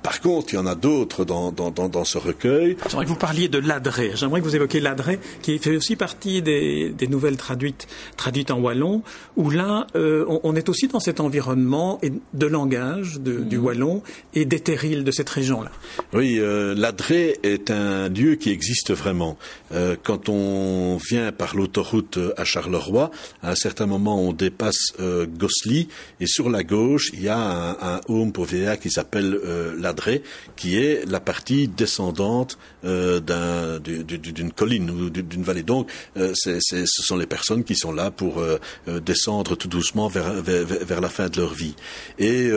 [0.03, 2.77] Par contre, il y en a d'autres dans, dans, dans, dans, ce recueil.
[2.89, 4.11] J'aimerais que vous parliez de l'adré.
[4.15, 7.87] J'aimerais que vous évoquiez l'adré, qui fait aussi partie des, des nouvelles traduites,
[8.17, 9.03] traduites en wallon,
[9.35, 13.57] où là, euh, on, on, est aussi dans cet environnement et de langage de, du
[13.57, 13.65] mhm.
[13.65, 15.71] wallon et des terrils de cette région-là.
[16.13, 19.37] Oui, euh, l'adré est un lieu qui existe vraiment.
[19.73, 23.11] Euh, quand on vient par l'autoroute à Charleroi.
[23.41, 25.87] À un certain moment, on dépasse euh, Gossely
[26.19, 29.73] et sur la gauche, il y a un, un home pour VA qui s'appelle euh,
[29.79, 30.23] l'Adré,
[30.55, 35.63] qui est la partie descendante euh, d'une colline ou d'une vallée.
[35.63, 38.59] Donc, euh, ce sont les personnes qui sont là pour euh,
[38.99, 41.75] descendre tout doucement vers, vers, la fin de leur vie.
[42.17, 42.49] Et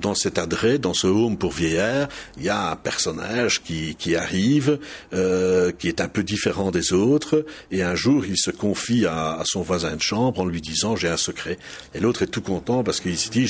[0.00, 4.16] dans cet Adré, dans ce home pour vieillard, il y a un personnage qui, qui
[4.16, 4.78] arrive,
[5.10, 9.62] qui est un peu différent des autres, et un jour, il se confie à, son
[9.62, 11.58] voisin de chambre en lui disant j'ai un secret.
[11.94, 13.46] Et l'autre est tout content parce qu'il se dit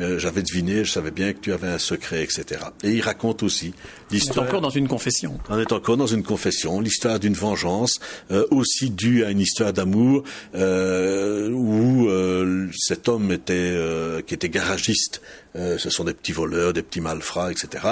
[0.00, 2.60] euh, j'avais deviné, je savais bien que tu avais un secret, etc.
[2.84, 3.74] Et il raconte aussi
[4.10, 4.38] l'histoire.
[4.38, 5.40] On est encore dans une confession.
[5.48, 7.94] On est encore dans une confession, l'histoire d'une vengeance
[8.30, 10.22] euh, aussi due à une histoire d'amour
[10.54, 12.08] euh, où
[12.76, 13.74] cet homme était
[14.26, 15.20] qui était garagiste
[15.56, 17.84] euh, ce sont des petits voleurs, des petits malfrats, etc.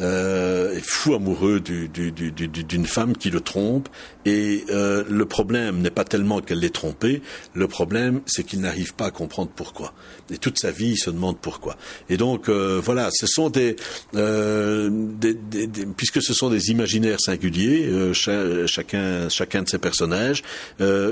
[0.00, 3.88] Euh, fou amoureux d'une femme qui le trompe.
[4.24, 7.22] Et euh, le problème n'est pas tellement qu'elle l'ait trompé,
[7.54, 9.94] le problème c'est qu'il n'arrive pas à comprendre pourquoi.
[10.30, 11.76] Et toute sa vie, il se demande pourquoi.
[12.08, 13.74] Et donc euh, voilà, ce sont des,
[14.12, 15.34] des,
[15.96, 20.42] puisque ce sont des imaginaires singuliers, chacun chacun de ces personnages,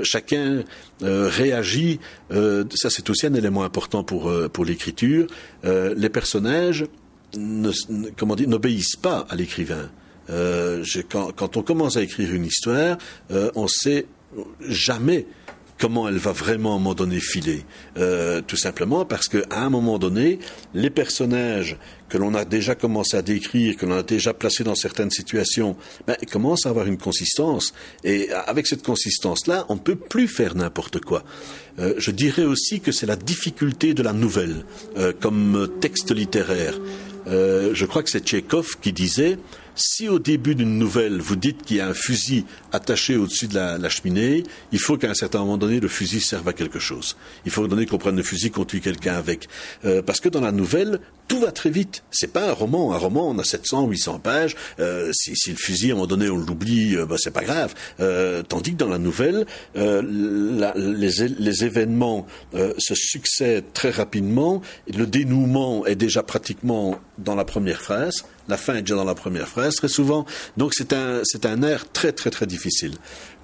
[0.03, 0.63] chacun
[1.01, 1.99] réagit.
[2.29, 5.27] ça c'est aussi un élément important pour pour l'écriture
[5.95, 6.85] les personnages
[7.37, 7.71] ne,
[8.17, 9.89] comment dire, n'obéissent pas à l'écrivain.
[10.29, 12.97] Euh, quand, quand, on commence à écrire une histoire,
[13.31, 14.05] euh, on sait
[14.61, 15.25] jamais
[15.81, 17.65] comment elle va vraiment à un moment donné filer.
[17.97, 20.39] Euh, tout simplement parce qu'à un moment donné,
[20.75, 21.77] les personnages
[22.07, 25.75] que l'on a déjà commencé à décrire, que l'on a déjà placés dans certaines situations,
[26.05, 27.73] ben, commencent à avoir une consistance.
[28.03, 31.23] Et avec cette consistance-là, on ne peut plus faire n'importe quoi.
[31.79, 34.65] Euh, je dirais aussi que c'est la difficulté de la nouvelle
[34.97, 36.77] euh, comme texte littéraire.
[37.27, 39.37] Euh, je crois que c'est Tchekhov qui disait
[39.81, 43.55] si au début d'une nouvelle, vous dites qu'il y a un fusil attaché au-dessus de
[43.55, 47.17] la, cheminée, il faut qu'à un certain moment donné, le fusil serve à quelque chose.
[47.45, 49.47] Il faut donner qu'on prenne le fusil, qu'on tue quelqu'un avec.
[49.85, 50.99] Euh, parce que dans la nouvelle,
[51.31, 52.03] tout va très vite.
[52.11, 52.93] C'est pas un roman.
[52.93, 54.57] Un roman, on a 700, 800 pages.
[54.81, 57.43] Euh, si, si, le fusil, à un moment donné, on l'oublie, euh, bah, c'est pas
[57.43, 57.73] grave.
[58.01, 59.45] Euh, tandis que dans la nouvelle,
[59.77, 64.61] euh, la, les, les, événements se succèdent très rapidement.
[64.93, 69.15] Le dénouement est déjà pratiquement dans la première phrase la fin est déjà dans la
[69.15, 70.25] première phrase très souvent.
[70.57, 72.93] Donc c'est un, c'est un air très très très difficile.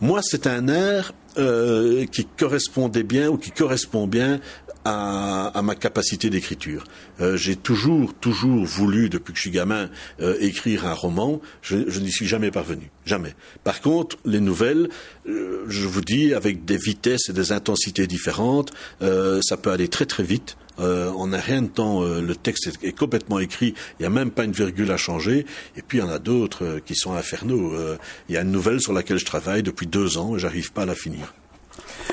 [0.02, 4.39] Moi, c'est un air euh, qui correspondait bien ou qui correspond bien
[4.86, 6.86] à, ma capacité d'écriture.
[7.20, 9.89] Euh, j'ai toujours, toujours voulu, depuis que je suis gamin,
[10.22, 11.41] euh, écrire un roman.
[11.62, 13.36] Je, je n'y suis jamais parvenu, jamais.
[13.66, 14.88] Par contre, les nouvelles,
[15.26, 18.72] je vous dis, avec des vitesses et des intensités différentes,
[19.02, 20.56] ça peut aller très très vite.
[20.80, 23.73] Euh, en un rien de temps, euh, le texte est, complètement écrit.
[23.99, 25.45] Il n'y a même pas une virgule à changer.
[25.75, 27.73] Et puis il y en a d'autres euh, qui sont infernaux.
[28.30, 30.84] Il y a une nouvelle sur laquelle je travaille depuis deux ans et j'arrive pas
[30.84, 31.34] à la finir.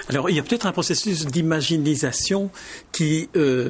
[0.08, 2.50] Alors, il y a peut-être un processus d'imaginisation
[2.92, 3.28] qui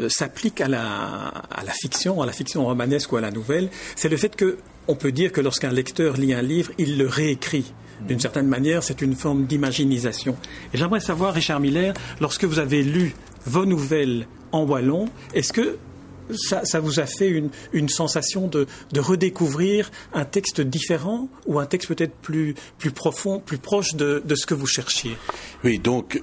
[0.09, 3.69] s'applique à la, à la fiction, à la fiction romanesque ou à la nouvelle.
[3.95, 7.07] C'est le fait que on peut dire que lorsqu'un lecteur lit un livre, il le
[7.07, 7.73] réécrit.
[8.07, 10.37] D'une certaine manière, c'est une forme d'imaginisation.
[10.73, 13.15] Et j'aimerais savoir, Richard Miller, lorsque vous avez lu
[13.47, 15.79] vos nouvelles en wallon, est-ce que
[16.33, 17.29] ça, vous a fait
[17.73, 22.55] une, sensation de, redécouvrir un texte différent ou un texte peut-être plus,
[22.95, 25.17] profond, plus proche de, ce que vous cherchiez?
[25.63, 26.23] Oui, donc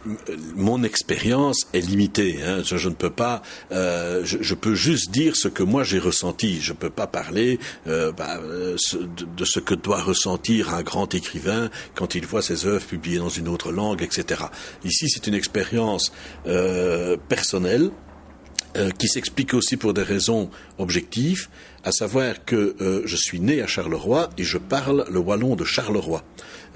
[0.55, 2.39] mon expérience est limitée.
[2.43, 2.61] Hein.
[2.63, 6.61] Je, ne peux pas, euh, je, peux juste dire ce que moi j'ai ressenti.
[6.61, 8.75] Je ne peux pas parler euh, bah, de,
[9.37, 13.29] de, ce que doit ressentir un grand écrivain quand il voit ses œuvres publiées dans
[13.29, 14.43] une autre langue, etc.
[14.83, 16.11] Ici, c'est une expérience
[16.47, 17.91] euh, personnelle
[18.77, 21.47] euh, qui s'explique aussi pour des raisons objectives,
[21.83, 25.63] à savoir que euh, je suis né à Charleroi et je parle le wallon de
[25.63, 26.23] Charleroi.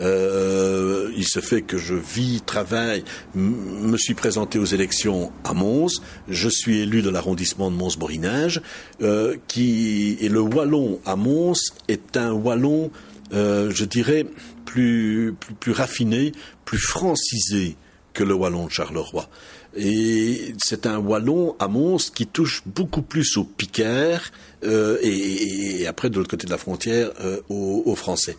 [0.01, 6.01] Euh, il se fait que je vis, travaille, me suis présenté aux élections à Mons,
[6.27, 8.61] je suis élu de l'arrondissement de Mons-Borinage,
[9.01, 11.53] euh, qui et le wallon à Mons
[11.87, 12.91] est un wallon,
[13.33, 14.25] euh, je dirais,
[14.65, 16.33] plus, plus, plus raffiné,
[16.65, 17.77] plus francisé
[18.13, 19.29] que le wallon de Charleroi.
[19.75, 24.31] Et c'est un wallon à Mons qui touche beaucoup plus aux piquaires
[24.63, 28.37] euh, et, après de l'autre côté de la frontière euh, aux, Français.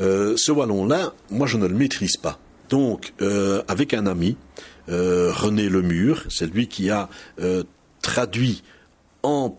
[0.00, 2.38] Euh, ce wallon-là, moi je ne le maîtrise pas.
[2.68, 4.36] Donc euh, avec un ami,
[4.88, 7.08] René Lemur, c'est lui qui a
[8.02, 8.62] traduit
[9.24, 9.50] en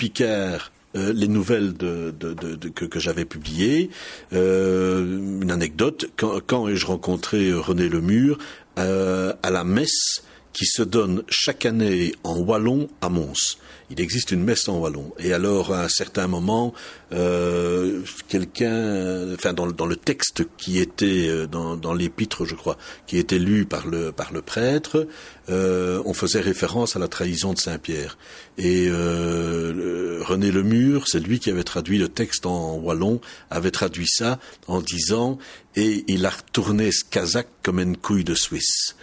[0.96, 3.90] euh, les nouvelles que, j'avais publiées.
[4.32, 8.38] Une anecdote, quand, ai-je rencontré René Lemur
[8.78, 10.24] à la messe
[10.58, 13.60] qui se donne chaque année en wallon à Mons.
[13.92, 15.14] Il existe une messe en wallon.
[15.20, 16.74] Et alors, à un certain moment,
[17.14, 22.76] euh, quelqu'un, enfin dans, dans, le texte qui était euh, dans, dans l'épître, je crois,
[23.06, 25.08] qui était lu par le par le prêtre,
[25.50, 28.18] euh, on faisait référence à la trahison de Saint Pierre.
[28.58, 34.08] Et euh, René Lemur, c'est lui qui avait traduit le texte en wallon, avait traduit
[34.08, 35.38] ça en disant
[35.76, 38.96] et il a retourné ce kazakh comme une couille de Suisse.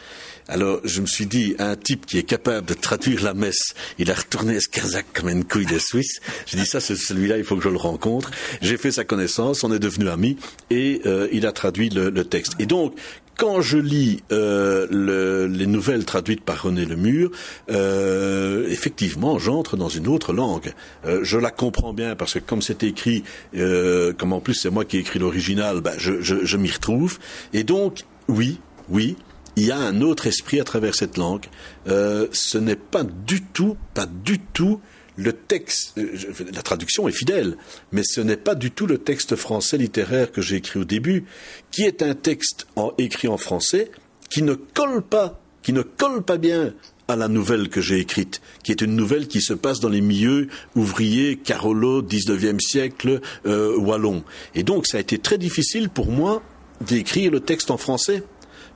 [0.49, 4.11] Alors, je me suis dit, un type qui est capable de traduire la messe, il
[4.11, 6.21] a retourné ce kazakh comme une couille de Suisse.
[6.47, 8.31] J'ai dit, ça, c'est celui-là, il faut que je le rencontre.
[8.61, 10.37] J'ai fait sa connaissance, on est devenus amis,
[10.71, 12.57] et euh, il a traduit le, le, texte.
[12.59, 12.95] Et donc,
[13.39, 17.31] quand je lis euh, le, les nouvelles traduites par René Lemur,
[17.71, 20.73] euh, effectivement, j'entre dans une autre langue.
[21.07, 23.25] Euh, je la comprends bien parce que comme c'est écrit,
[23.57, 26.71] euh, comme en plus c'est moi qui ai écrit l'original, ben je, je, je m'y
[26.71, 27.19] retrouve.
[27.53, 29.17] Et donc, oui, oui,
[29.57, 31.47] il y a un autre esprit à travers cette langue.
[31.89, 34.81] Euh, ce n'est pas du tout, pas du tout
[35.17, 35.97] le texte.
[35.99, 36.17] Euh,
[36.53, 37.57] la traduction est fidèle,
[37.93, 41.25] mais ce n'est pas du tout le texte français littéraire que j'ai écrit au début,
[41.71, 42.67] qui est un texte
[42.99, 43.91] écrit en français
[44.29, 46.75] qui ne colle pas, qui ne colle pas bien
[47.07, 50.01] à la nouvelle que j'ai écrite, qui est une nouvelle qui se passe dans les
[50.01, 54.25] milieux ouvriers, Carolo, 19e siècle, euh, wallon.
[54.55, 56.43] Et donc, ça a été très difficile pour moi
[56.81, 58.25] d'écrire le texte en français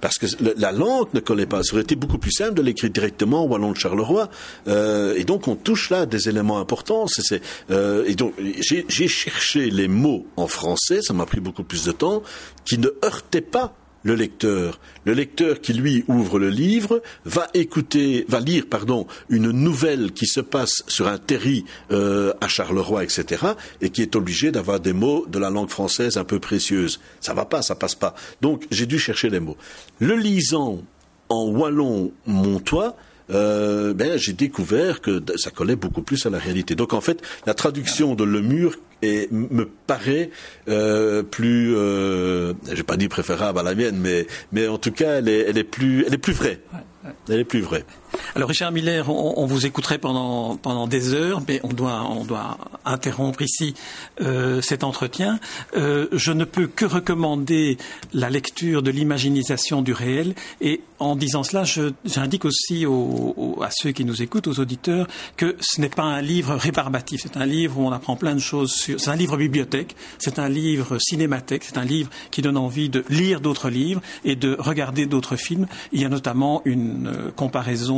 [0.01, 0.26] parce que
[0.57, 1.62] la langue ne collait pas.
[1.62, 4.28] Ça aurait été beaucoup plus simple de l'écrire directement au wallon de Charleroi.
[4.66, 7.07] Euh, et donc on touche là des éléments importants.
[7.07, 11.26] C est, c est, euh, et donc j'ai cherché les mots en français, ça m'a
[11.26, 12.22] pris beaucoup plus de temps,
[12.64, 13.74] qui ne heurtaient pas
[14.09, 14.80] le lecteur.
[15.04, 20.26] Le lecteur qui lui ouvre le livre va écouter, va lire, pardon, une nouvelle qui
[20.26, 23.44] se passe sur un terri euh, à Charleroi, etc.,
[23.82, 27.00] et qui est obligé d'avoir des mots de la langue française un peu précieuses.
[27.20, 28.14] Ça va pas, ça passe pas.
[28.40, 29.59] Donc j'ai dû chercher les mots.
[30.00, 30.82] Le lisant
[31.28, 32.96] en wallon montois,
[33.30, 36.74] euh, ben, j'ai découvert que ça collait beaucoup plus à la réalité.
[36.74, 40.30] Donc en fait, la traduction de Lemur est, me paraît
[40.68, 45.18] euh, plus, euh, j'ai pas dit préférable à la mienne, mais, mais en tout cas,
[45.18, 46.61] elle est, elle est plus, elle est plus vraie.
[47.28, 47.84] Elle est plus vraie.
[48.34, 52.59] Alors Richard Miller, on, vous écouterait pendant pendant des heures, mais on doit on doit
[52.84, 53.74] interrompre ici
[54.20, 55.38] euh, cet entretien.
[55.76, 57.78] Euh, je ne peux que recommander
[58.12, 61.62] la lecture de l'imaginisation du réel et en disant cela,
[62.04, 62.84] j'indique aussi
[63.62, 65.06] à ceux qui nous écoutent, aux auditeurs,
[65.36, 67.20] que ce n'est pas un livre rébarbatif.
[67.22, 68.72] C'est un livre où on apprend plein de choses.
[68.74, 69.94] C'est un livre bibliothèque.
[70.18, 71.62] C'est un livre cinémathèque.
[71.64, 75.66] C'est un livre qui donne envie de lire d'autres livres et de regarder d'autres films.
[75.92, 77.97] Il y a notamment une euh, comparaison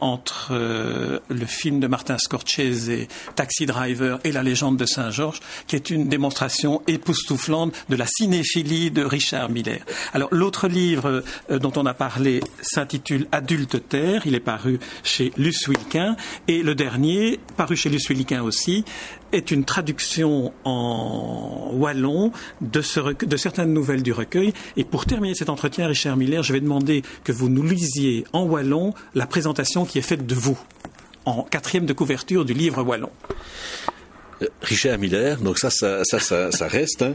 [0.00, 5.76] entre euh, le film de Martin Scorsese, Taxi Driver et La légende de Saint-Georges, qui
[5.76, 9.80] est une démonstration époustouflante de la cinéphilie de Richard Miller.
[10.12, 14.22] Alors l'autre livre euh, dont on a parlé s'intitule Adulte Terre.
[14.26, 16.16] Il est paru chez Luce Wilquin
[16.48, 18.84] et le dernier, paru chez Luce Wilquin aussi,
[19.32, 22.80] est une traduction en wallon de,
[23.24, 24.52] de, certaines nouvelles du recueil.
[24.76, 28.44] Et pour terminer cet entretien, Richard Miller, je vais demander que vous nous lisiez en
[28.44, 30.58] wallon la présentation qui est faite de vous
[31.24, 33.10] en quatrième de couverture du livre wallon.
[34.42, 37.14] Euh, Richard Miller, donc ça, ça, ça, ça, reste, hein.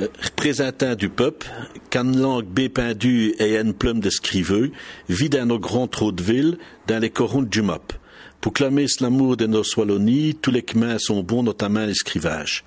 [0.00, 1.46] Euh, représentant du peuple,
[1.90, 4.72] qu'en langue bépendue et une plume de scriveux,
[5.08, 7.92] vit dans nos grands trous de ville, dans les corons du mop.
[8.40, 12.64] Pour clamer l'amour de nos Wallonies, tous les chemins sont bons, notamment l'escrivage.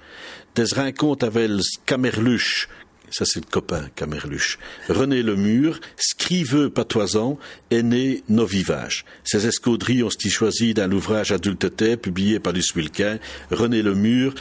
[0.56, 1.52] Des rencontres avec
[1.86, 2.68] Camerluche,
[3.10, 4.60] ça c'est le copain Camerluche.
[4.90, 7.38] René Lemur, scriveux patoisant,
[7.72, 9.06] est né nos vivages.
[9.24, 13.20] Ces escauderies ont été choisies dans l'ouvrage Adulteté, publié par Luce Wilquin.
[13.52, 14.34] René Lemur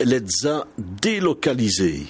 [0.00, 2.06] les a délocalisés.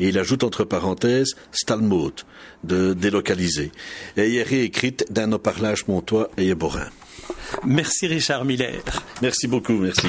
[0.00, 2.22] Et il ajoute entre parenthèses Stalmode,
[2.64, 3.70] de délocaliser.
[4.16, 6.88] Et il est réécrite dans nos parlages montois et borin.
[7.64, 8.82] Merci Richard Miller.
[9.20, 10.08] Merci beaucoup, merci.